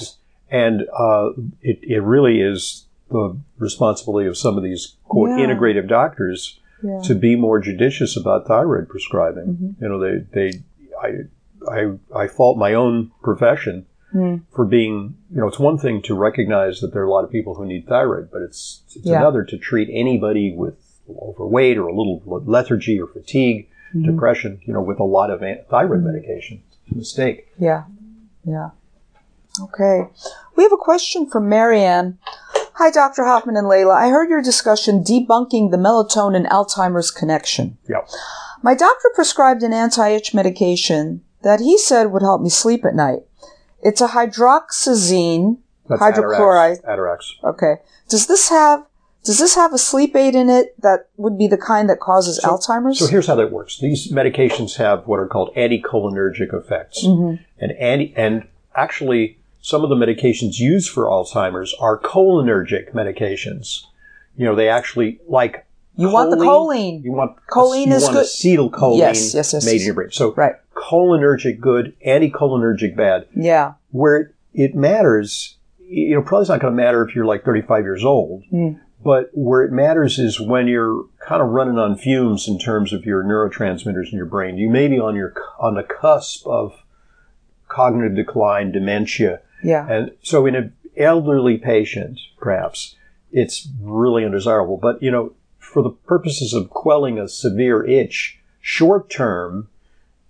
And 0.51 0.81
uh, 0.97 1.29
it, 1.61 1.79
it 1.83 1.99
really 2.01 2.41
is 2.41 2.85
the 3.11 3.37
responsibility 3.57 4.27
of 4.27 4.37
some 4.37 4.57
of 4.57 4.63
these 4.63 4.95
quote 5.05 5.29
Yeah. 5.37 5.45
integrative 5.45 5.87
doctors 5.87 6.59
Yeah. 6.83 7.01
to 7.03 7.13
be 7.15 7.35
more 7.35 7.59
judicious 7.59 8.15
about 8.17 8.47
thyroid 8.47 8.87
prescribing. 8.89 9.45
Mm-hmm. 9.47 9.83
You 9.83 9.89
know, 9.89 9.99
they 9.99 10.25
they 10.33 10.63
I 11.01 11.09
I 11.69 11.81
I 12.23 12.27
fault 12.27 12.57
my 12.57 12.73
own 12.73 13.11
profession 13.21 13.85
Mm. 14.11 14.41
for 14.55 14.65
being 14.65 15.13
you 15.31 15.39
know 15.39 15.47
it's 15.47 15.59
one 15.59 15.77
thing 15.77 16.01
to 16.01 16.15
recognize 16.15 16.81
that 16.81 16.93
there 16.93 17.03
are 17.03 17.05
a 17.05 17.11
lot 17.11 17.23
of 17.25 17.29
people 17.29 17.53
who 17.53 17.63
need 17.67 17.85
thyroid, 17.87 18.31
but 18.31 18.41
it's 18.41 18.81
it's 18.95 19.05
Yeah. 19.05 19.19
another 19.19 19.43
to 19.43 19.55
treat 19.59 19.87
anybody 19.91 20.51
with 20.51 20.73
overweight 21.09 21.77
or 21.77 21.85
a 21.87 21.93
little 21.93 22.19
lethargy 22.45 22.99
or 22.99 23.05
fatigue, 23.07 23.67
Mm-hmm. 23.93 24.05
depression, 24.11 24.59
you 24.65 24.73
know, 24.73 24.81
with 24.81 24.99
a 24.99 25.03
lot 25.03 25.29
of 25.31 25.41
thyroid 25.69 26.03
medication. 26.03 26.61
It's 26.87 26.91
a 26.91 26.97
mistake. 26.97 27.47
Yeah. 27.59 27.83
Yeah. 28.43 28.69
Okay. 29.61 30.07
We 30.55 30.63
have 30.63 30.73
a 30.73 30.77
question 30.77 31.29
from 31.29 31.49
Marianne. 31.49 32.17
Hi, 32.75 32.89
Dr. 32.91 33.25
Hoffman 33.25 33.57
and 33.57 33.67
Leyla. 33.67 33.95
I 33.95 34.09
heard 34.09 34.29
your 34.29 34.41
discussion 34.41 35.03
debunking 35.03 35.71
the 35.71 35.77
melatonin 35.77 36.47
Alzheimer's 36.47 37.11
connection. 37.11 37.77
Yeah. 37.87 38.01
My 38.61 38.73
doctor 38.73 39.09
prescribed 39.13 39.63
an 39.63 39.73
anti-itch 39.73 40.33
medication 40.33 41.23
that 41.41 41.59
he 41.59 41.77
said 41.77 42.11
would 42.11 42.21
help 42.21 42.41
me 42.41 42.49
sleep 42.49 42.85
at 42.85 42.95
night. 42.95 43.19
It's 43.81 44.01
a 44.01 44.09
hydroxyzine 44.09 45.57
That's 45.87 46.01
hydrochloride. 46.01 46.83
Atarax. 46.85 47.31
Okay. 47.43 47.75
Does 48.07 48.27
this 48.27 48.49
have 48.49 48.85
does 49.29 49.37
this 49.37 49.53
have 49.53 49.73
a 49.73 49.77
sleep 49.77 50.15
aid 50.15 50.33
in 50.33 50.49
it 50.49 50.73
that 50.81 51.07
would 51.15 51.37
be 51.37 51.45
the 51.45 51.55
kind 51.55 51.87
that 51.87 51.99
causes 51.99 52.39
Alzheimer's? 52.43 52.97
So 52.97 53.05
here's 53.05 53.27
how 53.27 53.35
that 53.35 53.51
works. 53.51 53.77
These 53.77 54.11
medications 54.11 54.77
have 54.77 55.05
what 55.05 55.19
are 55.19 55.27
called 55.27 55.53
anticholinergic 55.55 56.51
effects. 56.51 57.05
Mm-hmm. 57.05 57.39
And 57.59 57.71
anti, 57.73 58.11
and 58.17 58.47
actually 58.75 59.37
some 59.61 59.83
of 59.83 59.91
the 59.91 59.95
medications 59.95 60.57
used 60.57 60.89
for 60.89 61.03
Alzheimer's 61.03 61.75
are 61.79 61.99
cholinergic 61.99 62.91
medications. 62.93 63.83
You 64.35 64.45
know, 64.45 64.55
they 64.55 64.67
actually 64.67 65.19
like 65.27 65.63
you 65.95 66.09
want 66.09 66.31
the 66.31 66.37
choline. 66.37 67.03
You 67.03 67.11
want 67.11 67.37
Choline 67.51 67.85
you 67.85 67.93
is 67.93 68.01
want 68.05 68.15
good. 68.15 68.25
acetylcholine 68.25 68.97
Yes, 68.97 69.35
yes, 69.35 69.53
yes, 69.53 69.63
made 69.63 69.73
yes. 69.73 69.81
in 69.81 69.85
your 69.85 69.93
brain. 69.93 70.09
So 70.09 70.33
Right. 70.33 70.55
cholinergic 70.73 71.59
good, 71.59 71.93
anticholinergic 72.03 72.95
bad. 72.95 73.27
Yeah. 73.35 73.73
Where 73.91 74.33
it 74.55 74.73
matters, 74.73 75.57
you 75.87 76.15
know, 76.15 76.23
probably 76.23 76.41
it's 76.45 76.49
not 76.49 76.61
going 76.61 76.75
to 76.75 76.83
matter 76.83 77.07
if 77.07 77.13
you're 77.13 77.25
like 77.25 77.45
35 77.45 77.83
years 77.83 78.03
old. 78.03 78.41
Mm. 78.51 78.79
But 79.03 79.29
where 79.33 79.63
it 79.63 79.71
matters 79.71 80.19
is 80.19 80.39
when 80.41 80.67
you're 80.67 81.05
kind 81.25 81.41
of 81.41 81.49
running 81.49 81.77
on 81.77 81.95
fumes 81.97 82.47
in 82.47 82.59
terms 82.59 82.91
of 82.91 83.05
your 83.05 83.23
neurotransmitters 83.23 84.11
in 84.11 84.17
your 84.17 84.25
brain. 84.25 84.57
You 84.57 84.69
may 84.69 84.87
be 84.87 84.99
on 84.99 85.15
your 85.15 85.33
on 85.59 85.75
the 85.75 85.83
cusp 85.83 86.45
of 86.45 86.83
cognitive 87.67 88.15
decline, 88.15 88.71
dementia, 88.71 89.39
Yeah. 89.63 89.87
and 89.89 90.11
so 90.21 90.45
in 90.45 90.55
an 90.55 90.73
elderly 90.97 91.57
patient, 91.57 92.19
perhaps 92.39 92.95
it's 93.31 93.69
really 93.81 94.25
undesirable. 94.25 94.77
But 94.77 95.01
you 95.01 95.11
know, 95.11 95.31
for 95.59 95.81
the 95.83 95.91
purposes 95.91 96.53
of 96.53 96.69
quelling 96.69 97.17
a 97.19 97.27
severe 97.29 97.85
itch, 97.85 98.39
short 98.59 99.09
term, 99.09 99.69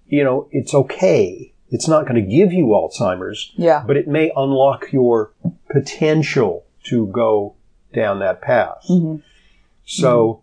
you 0.07 0.23
know, 0.23 0.47
it's 0.51 0.73
okay. 0.75 1.53
It's 1.71 1.87
not 1.87 2.07
going 2.07 2.15
to 2.23 2.29
give 2.29 2.51
you 2.51 2.65
Alzheimer's, 2.67 3.51
Yeah. 3.55 3.83
but 3.85 3.95
it 3.97 4.07
may 4.07 4.31
unlock 4.35 4.91
your 4.91 5.31
potential 5.71 6.65
to 6.85 7.07
go 7.07 7.55
down 7.93 8.19
that 8.19 8.41
path. 8.41 8.85
Mhm. 8.89 9.21
So 9.85 10.41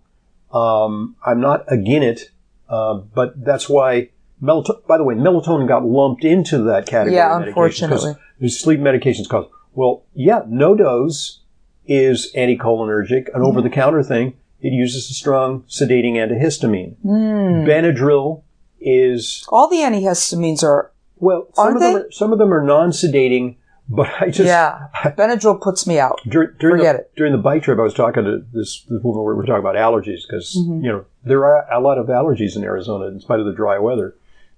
um, 0.52 1.16
I'm 1.24 1.40
not 1.40 1.64
against 1.68 2.22
it, 2.22 2.30
uh, 2.68 2.94
but 2.94 3.44
that's 3.44 3.68
why 3.68 4.08
melatonin. 4.42 4.86
By 4.86 4.98
the 4.98 5.04
way, 5.04 5.14
melatonin 5.14 5.68
got 5.68 5.84
lumped 5.84 6.24
into 6.24 6.58
that 6.64 6.86
category. 6.86 7.16
Yeah, 7.16 7.36
of 7.36 7.46
unfortunately. 7.46 8.14
there's 8.40 8.58
sleep 8.58 8.80
medications 8.80 9.28
cause. 9.28 9.46
Well, 9.74 10.04
yeah, 10.14 10.42
no 10.48 10.74
dose 10.74 11.40
is 11.86 12.32
anticholinergic, 12.34 13.28
an 13.34 13.42
over-the-counter 13.42 14.02
thing. 14.02 14.34
It 14.60 14.72
uses 14.72 15.10
a 15.10 15.14
strong 15.14 15.62
sedating 15.68 16.14
antihistamine. 16.14 16.96
Hmm. 17.02 17.64
Benadryl 17.68 18.42
is 18.80 19.44
All 19.50 19.68
the 19.68 19.76
antihistamines 19.76 20.62
are 20.64 20.92
Well, 21.18 21.48
some 21.54 21.74
of 21.74 21.80
them 21.80 21.96
are, 21.96 22.10
some 22.10 22.32
of 22.32 22.38
them 22.38 22.52
are 22.52 22.64
non-sedating, 22.64 23.56
but 23.88 24.08
I 24.20 24.26
just 24.30 24.46
yeah. 24.46 24.88
Benadryl 25.04 25.60
puts 25.60 25.86
me 25.86 25.98
out. 25.98 26.20
Dur- 26.28 26.54
during 26.58 26.78
Forget 26.78 26.96
the, 26.96 27.00
it. 27.02 27.12
During 27.16 27.32
the 27.32 27.38
bike 27.38 27.62
trip, 27.62 27.78
I 27.78 27.82
was 27.82 27.94
talking 27.94 28.24
to 28.24 28.44
this, 28.52 28.82
this 28.88 29.02
woman. 29.02 29.24
We 29.24 29.34
were 29.34 29.44
talking 29.46 29.60
about 29.60 29.76
allergies 29.76 30.22
because 30.28 30.56
Mm-hmm. 30.56 30.84
you 30.84 30.90
know 30.92 31.04
there 31.24 31.44
are 31.46 31.70
a 31.72 31.80
lot 31.80 31.98
of 31.98 32.06
allergies 32.06 32.56
in 32.56 32.64
Arizona 32.64 33.06
in 33.06 33.20
spite 33.20 33.40
of 33.40 33.46
the 33.46 33.52
dry 33.52 33.78
weather. 33.78 34.14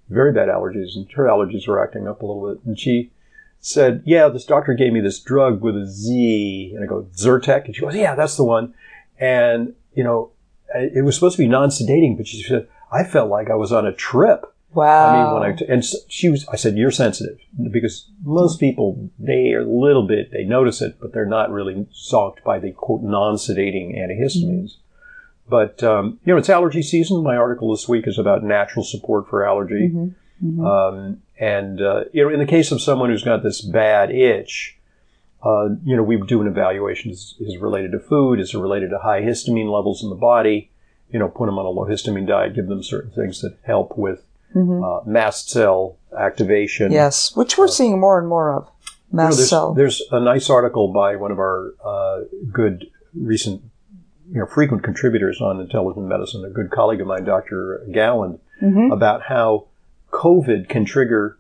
Very 0.09 0.33
bad 0.33 0.49
allergies, 0.49 0.97
and 0.97 1.11
her 1.13 1.25
allergies 1.25 1.69
were 1.69 1.83
acting 1.83 2.09
up 2.09 2.23
a 2.23 2.27
little 2.27 2.49
bit. 2.55 2.65
And 2.65 2.79
she 2.79 3.11
said, 3.61 4.03
"Yeah, 4.07 4.29
this 4.29 4.45
doctor 4.47 4.73
gave 4.75 4.93
me 4.93 5.01
this 5.01 5.21
drug 5.21 5.61
with 5.61 5.77
a 5.77 5.87
Z." 5.87 6.73
And 6.75 6.83
I 6.83 6.87
go, 6.87 7.07
"Zyrtec," 7.15 7.67
and 7.67 7.75
she 7.77 7.83
goes, 7.83 7.95
"Yeah, 7.95 8.15
that's 8.15 8.37
the 8.37 8.45
one." 8.45 8.73
And 9.21 9.75
you 9.95 10.05
know, 10.05 10.31
it 10.75 11.05
was 11.05 11.15
supposed 11.15 11.37
to 11.37 11.43
be 11.43 11.49
non-sedating, 11.49 12.17
but 12.17 12.27
she 12.27 12.43
said, 12.43 12.69
"I 12.91 13.05
felt 13.05 13.29
like 13.29 13.51
I 13.51 13.55
was 13.57 13.73
on 13.73 13.87
a 13.87 13.93
trip." 13.93 14.47
Wow. 14.75 15.07
I 15.07 15.17
mean, 15.33 15.41
when 15.41 15.51
I 15.51 15.57
t- 15.57 15.65
and 15.69 15.85
she 16.09 16.29
was, 16.29 16.47
I 16.49 16.57
said, 16.57 16.77
"You're 16.77 16.91
sensitive," 16.91 17.39
because 17.71 18.07
most 18.25 18.61
people 18.61 19.09
they 19.19 19.53
are 19.55 19.63
a 19.63 19.65
little 19.65 20.07
bit 20.07 20.31
they 20.31 20.45
notice 20.45 20.83
it, 20.83 20.97
but 21.01 21.13
they're 21.13 21.25
not 21.27 21.51
really 21.51 21.87
zonked 21.95 22.43
by 22.45 22.59
the 22.59 22.73
quote 22.73 23.03
non-sedating 23.03 23.99
antihistamines. 23.99 24.77
But 25.49 25.83
um, 25.83 26.21
you 26.25 26.33
know, 26.35 26.39
it's 26.39 26.51
allergy 26.51 26.83
season. 26.83 27.23
My 27.23 27.37
article 27.37 27.71
this 27.71 27.89
week 27.89 28.07
is 28.07 28.19
about 28.19 28.43
natural 28.45 28.85
support 28.85 29.27
for 29.29 29.47
allergy, 29.47 29.91
Mhm. 30.45 30.65
um, 30.65 31.23
and 31.41 31.81
uh, 31.81 32.05
you 32.13 32.25
know, 32.25 32.31
in 32.31 32.39
the 32.39 32.45
case 32.47 32.71
of 32.71 32.83
someone 32.83 33.09
who's 33.09 33.25
got 33.25 33.43
this 33.43 33.61
bad 33.63 34.11
itch. 34.11 34.75
Uh, 35.41 35.69
you 35.85 35.95
know, 35.95 36.03
we 36.03 36.21
do 36.27 36.43
an 36.43 36.49
evaluation. 36.49 37.13
Is, 37.13 37.37
is 37.39 37.55
it 37.55 37.61
related 37.61 37.93
to 37.93 38.01
food? 38.01 38.41
Is 38.41 38.53
it 38.55 38.59
related 38.59 38.91
to 38.91 38.99
high 38.99 39.23
histamine 39.23 39.71
levels 39.73 40.03
in 40.03 40.11
the 40.11 40.17
body? 40.17 40.69
You 41.13 41.21
know, 41.21 41.29
put 41.29 41.47
them 41.47 41.61
on 41.61 41.65
a 41.65 41.69
low 41.71 41.85
histamine 41.87 42.27
diet, 42.27 42.57
give 42.57 42.67
them 42.67 42.83
certain 42.83 43.13
things 43.13 43.41
that 43.43 43.57
help 43.63 43.97
with 43.97 44.25
Mhm. 44.55 44.83
uh, 44.83 45.05
mast 45.09 45.51
cell 45.51 45.97
activation. 46.19 46.91
Yes, 46.93 47.37
which 47.37 47.59
we're 47.59 47.69
seeing 47.69 48.01
more 48.01 48.19
and 48.19 48.29
more 48.29 48.55
of. 48.55 48.69
You 49.13 49.17
know, 49.19 49.25
there's, 49.25 49.49
cell. 49.51 49.75
there's 49.75 50.03
a 50.11 50.21
nice 50.21 50.51
article 50.51 50.93
by 50.93 51.17
one 51.17 51.31
of 51.31 51.39
our 51.39 51.73
uh, 51.85 52.21
good 52.53 52.87
recent, 53.15 53.63
you 54.31 54.41
know, 54.41 54.47
frequent 54.47 54.83
contributors 54.83 55.41
on 55.41 55.61
intelligent 55.61 56.07
medicine, 56.07 56.45
a 56.45 56.51
good 56.51 56.71
colleague 56.71 57.01
of 57.01 57.07
mine, 57.07 57.25
Dr. 57.25 57.87
Galland, 57.93 58.39
Mhm. 58.63 58.93
about 58.93 59.23
how 59.23 59.65
COVID 60.13 60.69
can 60.69 60.85
trigger 60.85 61.39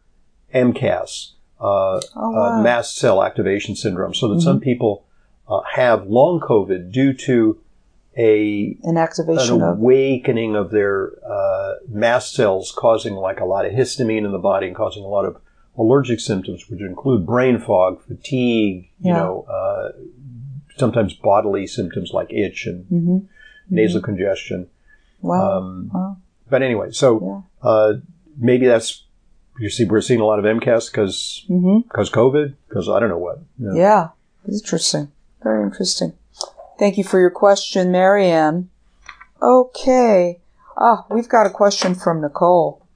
MCAS, 0.54 1.32
uh, 1.60 1.64
Oh, 1.64 2.00
wow. 2.16 2.30
Mm-hmm. 2.30 2.38
uh, 2.38 2.62
mast 2.62 2.96
cell 2.96 3.22
activation 3.22 3.74
syndrome, 3.76 4.14
so 4.14 4.28
that 4.34 4.40
some 4.40 4.60
people 4.60 5.04
uh, 5.50 5.60
have 5.74 6.06
long 6.06 6.40
COVID 6.40 6.92
due 6.92 7.12
to 7.14 7.58
a 8.16 8.76
An 8.82 8.90
an 8.90 8.96
activation 8.96 9.62
of. 9.62 9.78
awakening 9.78 10.56
of 10.56 10.70
their 10.70 11.12
uh, 11.28 11.74
mast 11.88 12.34
cells 12.34 12.72
causing 12.76 13.14
like 13.14 13.40
a 13.40 13.44
lot 13.44 13.64
of 13.66 13.72
histamine 13.72 14.24
in 14.24 14.32
the 14.32 14.38
body 14.38 14.66
and 14.66 14.74
causing 14.76 15.04
a 15.04 15.08
lot 15.08 15.24
of 15.24 15.36
allergic 15.76 16.18
symptoms, 16.20 16.68
which 16.68 16.80
include 16.80 17.24
brain 17.24 17.58
fog, 17.58 18.00
fatigue, 18.02 18.88
you 19.00 19.12
Yeah. 19.12 19.18
know, 19.18 19.42
uh, 19.48 19.92
sometimes 20.76 21.12
bodily 21.14 21.66
symptoms 21.66 22.12
like 22.12 22.32
itch 22.32 22.66
and 22.66 22.84
hmm 22.86 23.18
nasal 23.70 24.00
congestion. 24.00 24.66
Wow. 25.20 25.58
Um, 25.58 25.90
wow. 25.92 26.16
But 26.48 26.62
anyway, 26.62 26.90
so 26.92 27.44
uh, 27.62 27.94
maybe 28.38 28.66
that's 28.66 29.04
you 29.60 29.68
see 29.68 29.84
we're 29.84 30.00
seeing 30.00 30.20
a 30.20 30.24
lot 30.24 30.38
of 30.38 30.44
MCAS 30.44 30.90
because 30.90 31.44
hmm 31.48 31.78
because 31.80 32.10
COVID 32.10 32.54
because 32.68 32.88
I 32.88 32.98
don't 32.98 33.10
know 33.10 33.18
what. 33.18 33.38
you 33.58 33.66
know. 33.68 33.74
Yeah. 33.76 34.08
Interesting. 34.48 35.12
Very 35.42 35.62
interesting. 35.62 36.14
Thank 36.78 36.96
you 36.96 37.04
for 37.04 37.18
your 37.18 37.30
question, 37.30 37.90
Marianne. 37.90 38.70
Okay. 39.42 40.40
Ah, 40.76 41.04
we've 41.10 41.28
got 41.28 41.46
a 41.46 41.50
question 41.50 41.94
from 41.94 42.20
Nicole. 42.20 42.86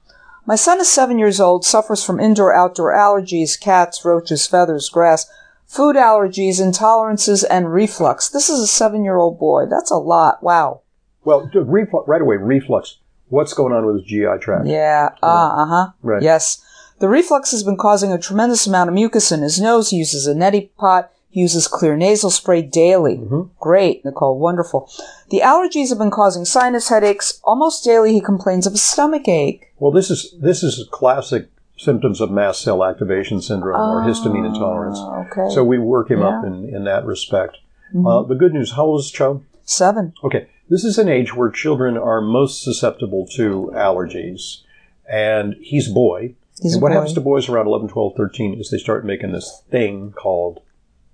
My 0.45 0.55
son 0.55 0.79
is 0.79 0.89
seven 0.89 1.19
years 1.19 1.39
old, 1.39 1.65
suffers 1.65 2.03
from 2.03 2.19
indoor 2.19 2.53
outdoor 2.53 2.93
allergies, 2.93 3.59
cats, 3.59 4.03
roaches, 4.03 4.45
feathers, 4.45 4.89
grass, 4.89 5.29
food 5.65 5.95
allergies, 5.95 6.59
intolerances, 6.61 7.45
and 7.49 7.71
reflux. 7.71 8.29
This 8.29 8.49
is 8.49 8.59
a 8.59 8.67
seven 8.67 9.03
year 9.03 9.17
old 9.17 9.39
boy. 9.39 9.65
That's 9.69 9.91
a 9.91 9.95
lot. 9.97 10.43
Wow. 10.43 10.81
Well, 11.23 11.49
reflux 11.53 12.07
right 12.07 12.21
away. 12.21 12.37
Reflux. 12.37 12.97
What's 13.29 13.53
going 13.53 13.73
on 13.73 13.85
with 13.85 13.95
his 13.95 14.05
GI 14.05 14.39
tract? 14.41 14.67
Yeah. 14.67 15.09
Ah, 15.23 15.63
uh 15.63 15.65
huh. 15.65 15.91
Right. 16.01 16.21
Yes. 16.21 16.63
The 16.99 17.09
reflux 17.09 17.51
has 17.51 17.63
been 17.63 17.77
causing 17.77 18.11
a 18.11 18.17
tremendous 18.17 18.67
amount 18.67 18.89
of 18.89 18.93
mucus 18.93 19.31
in 19.31 19.41
his 19.41 19.59
nose. 19.59 19.89
He 19.89 19.97
uses 19.97 20.27
a 20.27 20.33
neti 20.33 20.69
pot, 20.77 21.11
uses 21.35 21.67
clear 21.67 21.95
nasal 21.97 22.29
spray 22.29 22.61
daily. 22.61 23.17
Mhm. 23.17 23.49
Great, 23.59 24.03
Nicole. 24.05 24.37
Wonderful. 24.39 24.89
The 25.29 25.41
allergies 25.43 25.89
have 25.89 25.97
been 25.97 26.11
causing 26.11 26.45
sinus 26.45 26.89
headaches. 26.89 27.39
Almost 27.43 27.83
daily 27.83 28.13
he 28.13 28.21
complains 28.21 28.65
of 28.67 28.73
a 28.73 28.77
stomach 28.77 29.27
ache. 29.27 29.73
Well, 29.79 29.91
this 29.91 30.09
is 30.09 30.35
this 30.41 30.63
is 30.63 30.87
classic 30.91 31.47
symptoms 31.77 32.21
of 32.21 32.31
mast 32.31 32.61
cell 32.61 32.83
activation 32.83 33.41
syndrome 33.41 33.81
or 33.81 34.01
histamine 34.07 34.45
intolerance. 34.45 34.99
Okay. 35.31 35.53
So 35.53 35.63
we 35.63 35.77
work 35.79 36.09
him 36.09 36.21
up 36.21 36.45
in, 36.45 36.69
in 36.69 36.83
that 36.85 37.05
respect. 37.05 37.57
Mhm. 37.93 38.07
Uh, 38.07 38.27
the 38.27 38.35
good 38.35 38.53
news, 38.53 38.71
how 38.73 38.85
old 38.85 39.01
is 39.01 39.11
Cho? 39.11 39.41
Seven. 39.65 40.13
Okay, 40.23 40.47
this 40.69 40.83
is 40.83 40.97
an 40.97 41.09
age 41.09 41.35
where 41.35 41.49
children 41.49 41.97
are 41.97 42.21
most 42.21 42.63
susceptible 42.63 43.25
to 43.35 43.71
allergies. 43.75 44.61
And 45.09 45.55
he's 45.61 45.89
a 45.89 45.93
boy. 45.93 46.35
He's 46.61 46.73
and 46.73 46.81
what 46.81 46.89
boy. 46.89 46.95
happens 46.95 47.13
to 47.13 47.21
boys 47.21 47.49
around 47.49 47.67
11, 47.67 47.89
12, 47.89 48.13
13 48.15 48.59
is 48.59 48.69
they 48.69 48.77
start 48.77 49.05
making 49.05 49.31
this 49.31 49.63
thing 49.69 50.11
called 50.15 50.61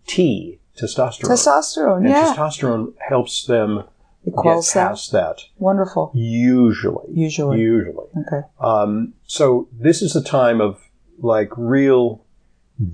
T, 0.10 0.60
testosterone. 0.78 1.22
Testosterone. 1.30 1.98
and 1.98 2.10
yeah. 2.10 2.34
testosterone 2.36 2.94
helps 3.08 3.46
them 3.46 3.84
it 4.26 4.32
get 4.32 4.36
quells 4.36 4.74
that. 4.74 4.90
past 4.90 5.12
that. 5.12 5.38
Wonderful. 5.58 6.12
Usually. 6.14 7.06
Usually. 7.14 7.60
Usually. 7.60 8.08
Okay. 8.28 8.46
Um, 8.60 9.14
so 9.26 9.68
this 9.72 10.02
is 10.02 10.16
a 10.16 10.24
time 10.24 10.60
of 10.62 10.80
like 11.20 11.52
real 11.58 12.24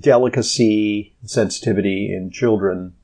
delicacy, 0.00 1.14
sensitivity 1.24 2.12
in 2.14 2.30
children 2.30 2.94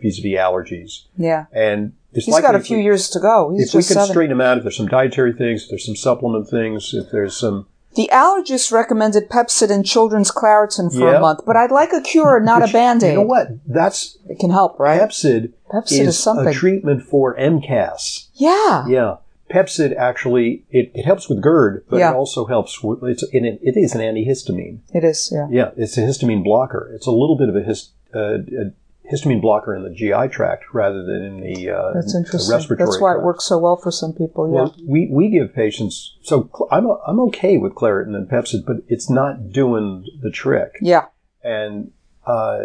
vis-a-vis 0.00 0.32
allergies, 0.38 1.02
Yeah. 1.18 1.44
and 1.52 1.92
it's 2.14 2.24
He's 2.24 2.40
got 2.40 2.54
a 2.54 2.60
few 2.60 2.78
we- 2.78 2.84
years 2.84 3.10
to 3.10 3.20
go. 3.20 3.50
He's 3.50 3.68
If 3.68 3.74
we 3.74 3.82
can 3.82 3.94
seven. 3.94 4.08
straighten 4.08 4.32
him 4.32 4.40
out, 4.40 4.56
if 4.56 4.64
there's 4.64 4.76
some 4.76 4.88
dietary 4.88 5.32
things, 5.34 5.64
if 5.64 5.68
there's 5.68 5.84
some 5.84 5.96
supplement 5.96 6.48
things, 6.48 6.94
if 6.94 7.10
there's 7.12 7.36
some 7.36 7.66
The 7.96 8.08
allergist 8.12 8.70
recommended 8.72 9.28
Pepcid 9.28 9.70
and 9.70 9.84
children's 9.84 10.30
Claritin 10.30 10.92
for 10.92 11.10
Yeah. 11.10 11.16
a 11.18 11.20
month, 11.20 11.40
but 11.44 11.56
I'd 11.56 11.72
like 11.72 11.92
a 11.92 12.00
cure, 12.00 12.38
not 12.50 12.62
Which, 12.62 12.70
a 12.70 12.72
band-aid. 12.72 13.10
You 13.10 13.16
know 13.16 13.22
what? 13.26 13.48
That's 13.66 14.16
It 14.28 14.38
can 14.38 14.50
help, 14.50 14.78
right? 14.78 15.00
Pepcid, 15.00 15.52
Pepcid 15.72 16.00
is, 16.00 16.08
is 16.08 16.18
something. 16.18 16.46
a 16.48 16.52
treatment 16.52 17.02
for 17.02 17.36
MCAS. 17.36 18.26
yeah. 18.34 18.86
Yeah. 18.86 19.16
Pepcid 19.50 19.96
actually 19.96 20.62
it, 20.70 20.92
it 20.94 21.04
helps 21.04 21.28
with 21.28 21.42
GERD, 21.42 21.82
but 21.90 21.98
Yeah. 21.98 22.12
it 22.12 22.14
also 22.14 22.46
helps 22.46 22.84
with 22.84 23.02
it's 23.02 23.24
and 23.34 23.44
it, 23.44 23.58
it 23.60 23.76
is 23.76 23.96
an 23.96 24.00
antihistamine. 24.00 24.78
It 24.94 25.02
is, 25.02 25.28
yeah. 25.34 25.48
Yeah, 25.50 25.70
it's 25.76 25.98
a 25.98 26.02
histamine 26.02 26.44
blocker. 26.44 26.88
It's 26.94 27.06
a 27.08 27.10
little 27.10 27.36
bit 27.36 27.48
of 27.48 27.56
a, 27.56 27.60
hist, 27.62 27.90
uh, 28.14 28.34
a 28.38 28.70
histamine 29.12 29.40
blocker 29.40 29.74
in 29.74 29.82
the 29.82 29.90
GI 29.90 30.28
tract 30.32 30.64
rather 30.72 31.04
than 31.04 31.22
in 31.22 31.40
the, 31.40 31.70
uh, 31.70 31.92
That's 31.94 32.14
interesting. 32.14 32.54
respiratory 32.54 32.86
That's 32.86 33.00
why 33.00 33.14
it 33.14 33.22
works 33.22 33.44
so 33.44 33.58
well 33.58 33.76
for 33.76 33.90
some 33.90 34.12
people, 34.12 34.48
yeah. 34.48 34.54
Well, 34.54 34.76
we, 34.86 35.08
we 35.10 35.28
give 35.30 35.54
patients, 35.54 36.16
so 36.22 36.48
cl- 36.56 36.68
I'm, 36.70 36.86
I'm 37.06 37.20
okay 37.28 37.56
with 37.58 37.74
Claritin 37.74 38.14
and 38.14 38.28
Pepcid, 38.28 38.64
but 38.66 38.76
it's 38.88 39.10
not 39.10 39.50
doing 39.52 40.06
the 40.22 40.30
trick. 40.30 40.76
yeah. 40.80 41.06
And, 41.42 41.92
uh, 42.26 42.58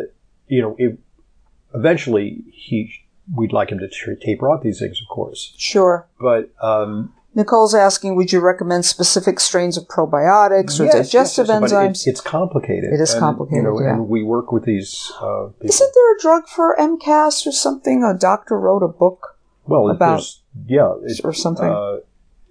you 0.48 0.62
know, 0.62 0.76
it, 0.78 1.00
eventually 1.74 2.44
he, 2.52 2.92
we'd 3.34 3.54
like 3.54 3.70
him 3.72 3.80
to 3.80 3.88
t- 3.88 4.16
taper 4.22 4.50
off 4.50 4.62
these 4.64 4.80
things, 4.80 5.00
of 5.02 5.08
course. 5.08 5.54
Sure. 5.58 6.08
But, 6.20 6.52
um, 6.62 7.14
Nicole's 7.36 7.76
asking, 7.76 8.16
would 8.16 8.32
you 8.32 8.40
recommend 8.40 8.86
specific 8.86 9.40
strains 9.42 9.78
of 9.78 9.88
probiotics 9.88 10.80
or 10.80 10.86
yes, 10.86 10.94
digestive 10.94 11.48
yes, 11.48 11.62
yes, 11.62 11.72
enzymes? 11.74 12.08
It, 12.08 12.12
it's 12.12 12.22
complicated. 12.22 12.94
It 12.94 13.02
is 13.02 13.12
And, 13.14 13.20
complicated, 13.20 13.58
You 13.58 13.70
know, 13.72 13.82
yeah. 13.82 13.94
and 13.94 14.08
we 14.08 14.24
work 14.24 14.52
with 14.54 14.64
these, 14.64 15.12
uh. 15.22 15.50
Isn't 15.62 15.92
there 15.94 16.16
a 16.16 16.20
drug 16.22 16.48
for 16.48 16.76
MCAS 16.80 17.46
or 17.46 17.52
something? 17.52 18.04
A 18.04 18.14
doctor 18.18 18.58
wrote 18.58 18.84
a 18.84 18.88
book 18.88 19.38
well, 19.68 19.90
about- 19.90 20.08
there's- 20.12 20.42
yeah, 20.66 20.94
it, 21.04 21.20
or 21.26 21.34
something. 21.34 21.66
uh, 21.70 21.98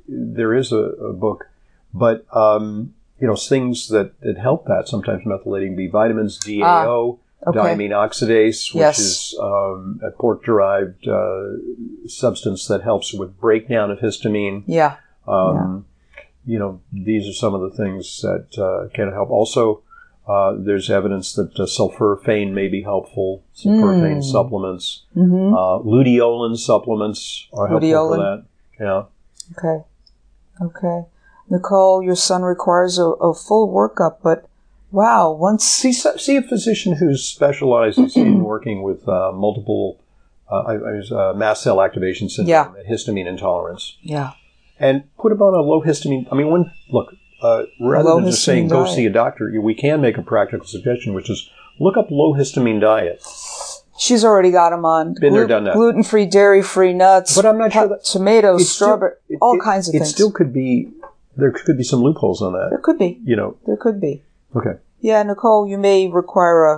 there 0.07 0.53
is 0.55 0.71
a, 0.73 0.77
a 0.77 1.13
book, 1.15 1.47
but 1.95 2.27
um, 2.37 2.93
you 3.19 3.27
know 3.27 3.37
things 3.37 3.89
that, 3.89 4.21
that 4.21 4.37
help 4.37 4.67
that 4.67 4.87
sometimes 4.87 5.25
methylating 5.25 5.75
B 5.75 5.87
vitamins, 5.87 6.39
DAO, 6.39 6.63
Ah, 6.63 7.17
okay. 7.47 7.59
diamine 7.59 7.91
oxidase, 7.91 8.73
which 8.75 8.81
Yes. 8.81 8.99
is 8.99 9.39
um, 9.41 10.01
a 10.03 10.11
pork-derived 10.11 11.07
uh, 11.09 11.45
substance 12.07 12.67
that 12.69 12.83
helps 12.83 13.13
with 13.15 13.39
breakdown 13.41 13.91
of 13.91 13.99
histamine. 13.99 14.63
yeah. 14.67 14.97
Um, 15.27 15.87
You 16.47 16.59
know, 16.59 16.81
these 16.93 17.27
are 17.27 17.33
some 17.33 17.55
of 17.55 17.63
the 17.63 17.75
things 17.75 18.21
that 18.21 18.49
uh, 18.59 18.89
can 18.93 19.11
help. 19.13 19.31
Also, 19.31 19.81
uh, 20.29 20.53
there's 20.59 20.91
evidence 20.91 21.33
that 21.35 21.59
uh, 21.59 21.65
sulforaphane 21.65 22.53
may 22.53 22.69
be 22.69 22.83
helpful. 22.83 23.43
Sulforaphane 23.57 24.19
Mm. 24.21 24.25
supplements, 24.25 25.05
Mm-hmm. 25.17 25.55
uh, 25.55 25.79
luteolin 25.81 26.57
supplements 26.59 27.49
are 27.53 27.69
helpful 27.69 28.09
for 28.11 28.19
that. 28.19 28.45
Yeah. 28.79 29.03
Okay. 29.57 29.85
Okay. 30.61 31.07
Nicole, 31.49 32.03
your 32.03 32.17
son 32.17 32.43
requires 32.43 32.99
a, 32.99 33.05
a 33.05 33.33
full 33.35 33.69
workup, 33.73 34.17
but 34.23 34.45
wow, 34.95 35.33
once 35.33 35.65
See, 35.65 35.93
see 35.93 36.37
a 36.37 36.43
physician 36.43 36.95
who 36.97 37.17
specializes 37.17 38.17
in 38.17 38.45
working 38.45 38.83
with 38.83 39.07
uh, 39.09 39.33
multiple 39.33 40.01
uh, 40.51 40.57
I, 40.57 40.73
I 40.75 40.93
was, 40.99 41.11
uh, 41.13 41.33
mast 41.35 41.63
cell 41.63 41.81
activation 41.83 42.29
syndrome 42.29 42.51
Yeah. 42.51 42.73
and 42.79 42.87
histamine 42.87 43.27
intolerance, 43.27 43.97
yeah. 44.03 44.33
and 44.79 45.05
put 45.17 45.33
him 45.33 45.41
on 45.43 45.55
a 45.55 45.63
low 45.63 45.83
histamine. 45.83 46.27
I 46.31 46.35
mean, 46.37 46.51
when 46.51 46.71
look, 46.91 47.15
uh, 47.43 47.65
rather 47.81 48.09
Low 48.11 48.17
than 48.21 48.31
just 48.31 48.45
saying 48.45 48.67
histamine 48.67 48.71
go 48.71 48.87
see 48.87 49.07
a 49.07 49.11
doctor, 49.11 49.51
we 49.61 49.75
can 49.75 50.01
make 50.01 50.17
a 50.19 50.23
practical 50.23 50.67
suggestion, 50.67 51.15
which 51.15 51.29
is 51.31 51.49
look 51.81 51.97
up 51.97 52.09
low 52.11 52.35
histamine 52.35 52.81
diet. 52.81 53.23
She's 53.99 54.25
already 54.25 54.51
got 54.51 54.71
them 54.71 54.85
on. 54.85 55.15
Been 55.21 55.33
there, 55.33 55.47
done 55.47 55.65
that. 55.65 55.75
Gluten 55.75 56.03
free, 56.03 56.27
dairy 56.27 56.63
free 56.63 56.93
nuts. 56.93 57.35
But 57.37 57.47
I'm 57.47 57.59
not 57.59 57.73
sure 57.73 57.89
that- 57.89 58.05
tomatoes, 58.05 58.61
It's 58.63 58.71
still- 58.71 58.89
strawberry, 58.89 59.13
it- 59.29 59.39
all 59.41 59.57
it- 59.57 59.63
kinds 59.63 59.89
of 59.89 59.95
it 59.95 59.99
things. 60.01 60.11
still 60.11 60.31
could 60.31 60.53
be 60.53 60.91
there 61.37 61.51
could 61.53 61.77
be 61.79 61.85
some 61.85 62.01
loopholes 62.01 62.41
on 62.43 62.53
that. 62.53 62.69
there 62.71 62.79
could 62.79 62.99
be. 62.99 63.19
You 63.25 63.35
know, 63.37 63.57
There 63.67 63.77
could 63.77 64.01
be. 64.01 64.23
Okay. 64.57 64.79
Yeah, 65.01 65.23
Nicole, 65.23 65.67
you 65.69 65.77
may 65.79 66.09
require 66.09 66.65
a, 66.65 66.77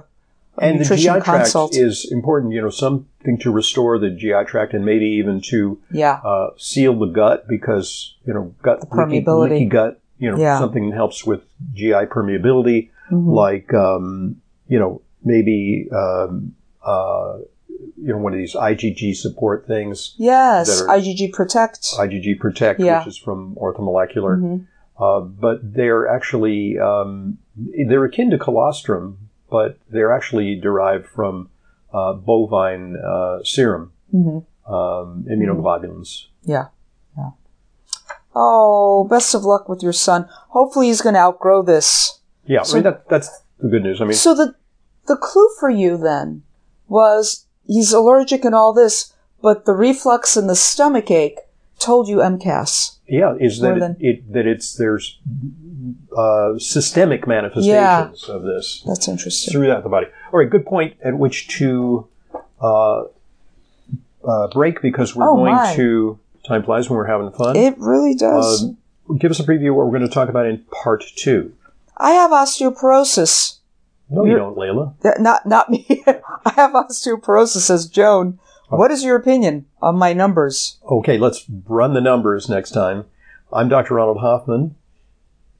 a 0.58 0.60
And 0.64 0.76
the 0.76 0.82
nutrition 0.84 1.14
GI 1.14 1.20
tract 1.20 1.44
consult. 1.44 1.76
is 1.76 2.10
important. 2.10 2.52
You 2.52 2.62
know, 2.62 2.70
something 2.70 3.38
to 3.38 3.50
restore 3.50 3.98
the 3.98 4.10
GI 4.10 4.44
tract 4.46 4.74
and 4.74 4.84
maybe 4.84 5.06
even 5.06 5.40
to 5.50 5.78
yeah, 5.90 6.20
uh, 6.24 6.50
seal 6.56 6.98
the 6.98 7.06
gut 7.06 7.46
because 7.48 8.14
you 8.26 8.34
know 8.34 8.54
gut 8.62 8.80
leaky, 8.80 9.22
permeability. 9.24 9.50
leaky 9.50 9.64
gut. 9.66 10.00
You 10.18 10.30
know, 10.30 10.38
Yeah. 10.38 10.58
something 10.58 10.88
that 10.90 10.96
helps 10.96 11.24
with 11.26 11.42
GI 11.74 12.06
permeability, 12.06 12.88
Mhm. 13.12 13.34
like 13.34 13.72
um, 13.74 14.36
you 14.66 14.78
know 14.78 15.02
maybe 15.22 15.88
um, 15.92 16.54
uh, 16.84 17.38
you 18.00 18.12
know 18.12 18.18
one 18.18 18.32
of 18.32 18.38
these 18.38 18.54
IgG 18.54 19.14
support 19.14 19.66
things, 19.66 20.14
yes, 20.16 20.82
IgG 20.88 21.32
Protect. 21.32 21.82
IgG 21.98 22.38
Protect, 22.40 22.80
Yeah. 22.80 22.98
which 23.00 23.08
is 23.08 23.18
from 23.18 23.54
Orthomolecular. 23.56 24.40
Mhm. 24.40 24.64
Uh, 24.98 25.20
but 25.20 25.60
they're 25.74 26.08
actually 26.08 26.78
um, 26.78 27.38
they're 27.56 28.04
akin 28.04 28.30
to 28.30 28.38
colostrum, 28.38 29.18
but 29.50 29.78
they're 29.90 30.12
actually 30.12 30.54
derived 30.58 31.06
from 31.06 31.50
uh, 31.92 32.12
bovine 32.14 32.96
uh, 32.96 33.38
serum 33.44 33.92
Mhm. 34.14 34.44
um, 34.66 35.24
immunoglobulins. 35.30 36.26
Yeah, 36.44 36.68
yeah. 37.16 37.30
Oh, 38.34 39.04
best 39.08 39.34
of 39.34 39.44
luck 39.44 39.68
with 39.68 39.82
your 39.82 39.92
son. 39.92 40.28
Hopefully, 40.48 40.86
he's 40.88 41.00
going 41.02 41.14
to 41.14 41.20
outgrow 41.20 41.62
this. 41.62 42.20
Yeah, 42.46 42.62
So- 42.62 42.74
I 42.74 42.74
mean, 42.76 42.84
that, 42.84 43.08
that's 43.08 43.28
the 43.60 43.68
good 43.68 43.82
news. 43.82 44.00
I 44.00 44.04
mean, 44.04 44.14
So 44.14 44.34
the 44.34 44.54
the 45.06 45.16
clue 45.16 45.48
for 45.60 45.70
you 45.70 45.96
then 45.96 46.42
was 46.88 47.46
he's 47.66 47.92
allergic 47.92 48.44
and 48.44 48.54
all 48.54 48.72
this, 48.72 49.12
but 49.42 49.64
the 49.66 49.72
reflux 49.74 50.36
and 50.36 50.48
the 50.48 50.56
stomach 50.56 51.10
ache 51.10 51.38
told 51.78 52.08
you 52.08 52.18
MCAS. 52.18 52.96
yeah, 53.06 53.34
is 53.38 53.60
that 53.60 53.76
it, 53.76 53.96
it 54.00 54.32
that 54.32 54.46
it's 54.46 54.74
there's 54.74 55.18
uh, 56.16 56.58
systemic 56.58 57.26
manifestations 57.26 58.24
of 58.28 58.42
this 58.42 58.82
That's 58.86 59.08
interesting. 59.08 59.52
throughout 59.52 59.82
the 59.82 59.88
body. 59.88 60.06
All 60.32 60.38
right, 60.40 60.48
good 60.50 60.66
point 60.66 60.96
at 61.04 61.16
which 61.18 61.48
to 61.58 62.08
uh, 62.60 63.04
uh, 64.24 64.48
break 64.52 64.80
because 64.82 65.14
we're 65.14 65.28
Oh, 65.28 65.36
going 65.36 65.54
my. 65.54 65.74
to. 65.76 66.18
Time 66.46 66.62
flies 66.62 66.88
when 66.88 66.96
we're 66.96 67.06
having 67.06 67.32
fun. 67.32 67.56
It 67.56 67.74
really 67.78 68.14
does. 68.14 68.64
Um, 68.64 68.78
give 69.18 69.32
us 69.32 69.40
a 69.40 69.44
preview 69.44 69.70
of 69.70 69.76
what 69.76 69.86
we're 69.86 69.98
going 69.98 70.08
to 70.08 70.14
talk 70.14 70.28
about 70.28 70.46
in 70.46 70.64
part 70.70 71.02
two. 71.16 71.52
I 71.96 72.12
have 72.12 72.30
osteoporosis. 72.30 73.58
No, 74.08 74.24
you 74.24 74.30
You're- 74.30 74.40
don't, 74.42 74.56
Leyla. 74.56 74.94
Not 75.20 75.46
not 75.46 75.70
me. 75.70 76.04
I 76.06 76.52
have 76.54 76.70
osteoporosis, 76.72 77.62
says 77.62 77.86
Joan. 77.88 78.38
What 78.68 78.90
is 78.90 79.04
your 79.04 79.14
opinion 79.14 79.66
on 79.80 79.96
my 79.96 80.12
numbers? 80.12 80.78
Okay, 80.90 81.18
let's 81.18 81.44
run 81.68 81.94
the 81.94 82.00
numbers 82.00 82.48
next 82.48 82.72
time. 82.72 83.04
I'm 83.52 83.68
Dr. 83.68 83.94
Ronald 83.94 84.18
Hoffman. 84.18 84.74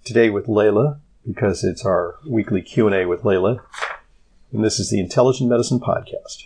Today 0.05 0.29
with 0.29 0.47
Leyla 0.47 0.99
because 1.25 1.63
it's 1.63 1.87
our 1.87 2.17
weekly 2.27 2.63
Q&A 2.63 3.07
with 3.07 3.23
Leyla. 3.23 3.61
And 4.53 4.65
this 4.65 4.81
is 4.81 4.91
the 4.91 4.99
Intelligent 4.99 5.49
Medicine 5.49 5.79
Podcast. 5.79 6.45